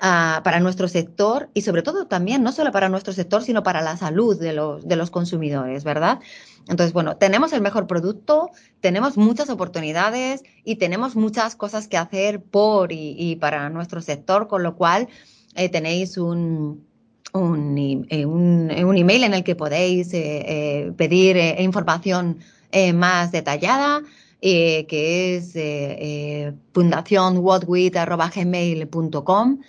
para 0.01 0.59
nuestro 0.59 0.87
sector 0.87 1.49
y 1.53 1.61
sobre 1.61 1.83
todo 1.83 2.07
también, 2.07 2.41
no 2.41 2.51
solo 2.51 2.71
para 2.71 2.89
nuestro 2.89 3.13
sector, 3.13 3.43
sino 3.43 3.61
para 3.61 3.81
la 3.81 3.97
salud 3.97 4.39
de 4.39 4.51
los, 4.51 4.87
de 4.87 4.95
los 4.95 5.11
consumidores, 5.11 5.83
¿verdad? 5.83 6.19
Entonces, 6.67 6.91
bueno, 6.91 7.17
tenemos 7.17 7.53
el 7.53 7.61
mejor 7.61 7.85
producto, 7.85 8.49
tenemos 8.79 9.15
muchas 9.15 9.51
oportunidades 9.51 10.41
y 10.63 10.77
tenemos 10.77 11.15
muchas 11.15 11.55
cosas 11.55 11.87
que 11.87 11.97
hacer 11.97 12.41
por 12.41 12.91
y, 12.91 13.37
para 13.39 13.69
nuestro 13.69 14.01
sector, 14.01 14.47
con 14.47 14.63
lo 14.63 14.75
cual 14.75 15.07
eh, 15.53 15.69
tenéis 15.69 16.17
un, 16.17 16.83
un, 17.33 18.07
eh, 18.09 18.25
un, 18.25 18.71
un, 18.71 18.97
email 18.97 19.23
en 19.23 19.35
el 19.35 19.43
que 19.43 19.55
podéis 19.55 20.09
eh, 20.13 20.91
pedir 20.97 21.37
información 21.59 22.39
más 22.95 23.31
detallada 23.31 24.01
eh, 24.43 24.87
que 24.87 25.35
es 25.35 25.51
eh, 25.53 26.51
fundacionwhatwith.gmail.com 26.73 29.59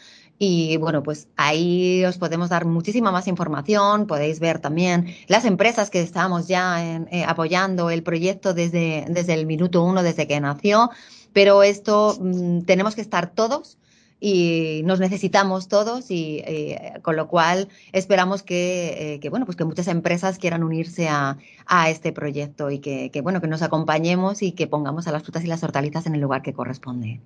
y 0.45 0.77
bueno, 0.77 1.05
pues 1.05 1.29
ahí 1.37 2.05
os 2.05 2.19
podemos 2.19 2.49
dar 2.49 2.65
muchísima 2.65 3.13
más 3.13 3.29
información. 3.29 4.09
Podéis 4.09 4.41
ver 4.41 4.59
también 4.59 5.15
las 5.29 5.45
empresas 5.45 5.89
que 5.89 6.01
estamos 6.01 6.49
ya 6.49 6.85
eh, 6.85 7.25
apoyando 7.25 7.91
el 7.91 8.03
proyecto 8.03 8.53
desde, 8.53 9.05
desde 9.09 9.35
el 9.35 9.47
minuto 9.47 9.85
uno, 9.85 10.03
desde 10.03 10.27
que 10.27 10.41
nació. 10.41 10.91
Pero 11.33 11.63
esto 11.63 12.19
mm, 12.21 12.63
tenemos 12.63 12.97
que 12.97 13.03
estar 13.03 13.31
todos 13.31 13.79
y 14.19 14.83
nos 14.85 14.99
necesitamos 14.99 15.69
todos 15.69 16.11
y 16.11 16.43
eh, 16.45 16.95
con 17.03 17.15
lo 17.15 17.29
cual 17.29 17.69
esperamos 17.93 18.43
que, 18.43 19.21
eh, 19.23 19.31
bueno 19.31 19.47
pues 19.47 19.57
que 19.57 19.65
muchas 19.65 19.87
empresas 19.87 20.39
quieran 20.39 20.65
unirse 20.65 21.09
a, 21.09 21.39
a 21.67 21.89
este 21.89 22.13
proyecto 22.13 22.69
y 22.73 22.81
que, 22.81 23.13
que, 23.13 23.21
bueno 23.21 23.41
que 23.41 23.47
nos 23.47 23.63
acompañemos 23.63 24.43
y 24.43 24.51
que 24.51 24.67
pongamos 24.67 25.07
a 25.07 25.13
las 25.13 25.23
frutas 25.23 25.45
y 25.45 25.47
las 25.47 25.63
hortalizas 25.63 26.07
en 26.07 26.17
el 26.17 26.21
lugar 26.21 26.43
que 26.43 26.53
corresponde. 26.53 27.21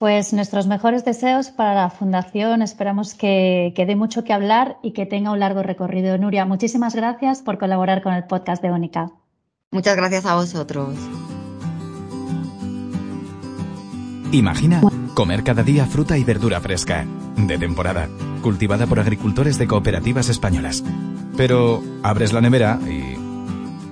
Pues 0.00 0.32
nuestros 0.32 0.66
mejores 0.66 1.04
deseos 1.04 1.50
para 1.50 1.74
la 1.74 1.90
Fundación. 1.90 2.62
Esperamos 2.62 3.12
que, 3.12 3.74
que 3.76 3.84
dé 3.84 3.96
mucho 3.96 4.24
que 4.24 4.32
hablar 4.32 4.78
y 4.82 4.92
que 4.92 5.04
tenga 5.04 5.30
un 5.30 5.40
largo 5.40 5.62
recorrido. 5.62 6.16
Nuria, 6.16 6.46
muchísimas 6.46 6.94
gracias 6.94 7.42
por 7.42 7.58
colaborar 7.58 8.02
con 8.02 8.14
el 8.14 8.24
podcast 8.24 8.62
de 8.62 8.70
Ónica. 8.70 9.10
Muchas 9.70 9.96
gracias 9.96 10.24
a 10.24 10.36
vosotros. 10.36 10.96
Imagina 14.32 14.80
comer 15.12 15.44
cada 15.44 15.64
día 15.64 15.84
fruta 15.84 16.16
y 16.16 16.24
verdura 16.24 16.62
fresca, 16.62 17.04
de 17.36 17.58
temporada, 17.58 18.08
cultivada 18.42 18.86
por 18.86 19.00
agricultores 19.00 19.58
de 19.58 19.66
cooperativas 19.66 20.30
españolas. 20.30 20.82
Pero 21.36 21.82
abres 22.02 22.32
la 22.32 22.40
nevera 22.40 22.78
y... 22.88 23.18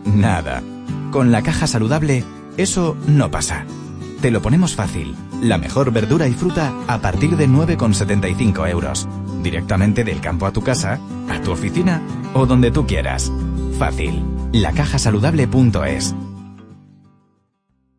nada. 0.08 0.62
Con 1.12 1.32
la 1.32 1.42
caja 1.42 1.66
saludable, 1.66 2.24
eso 2.56 2.96
no 3.06 3.30
pasa. 3.30 3.66
Te 4.20 4.32
lo 4.32 4.42
ponemos 4.42 4.74
fácil. 4.74 5.14
La 5.40 5.58
mejor 5.58 5.92
verdura 5.92 6.26
y 6.26 6.32
fruta 6.32 6.72
a 6.88 6.98
partir 6.98 7.36
de 7.36 7.48
9,75 7.48 8.68
euros. 8.68 9.08
Directamente 9.42 10.02
del 10.02 10.20
campo 10.20 10.46
a 10.46 10.52
tu 10.52 10.60
casa, 10.62 10.98
a 11.28 11.40
tu 11.40 11.52
oficina 11.52 12.02
o 12.34 12.44
donde 12.44 12.72
tú 12.72 12.86
quieras. 12.86 13.30
Fácil. 13.78 14.24
Lacajasaludable.es. 14.52 16.14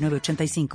85 0.00 0.68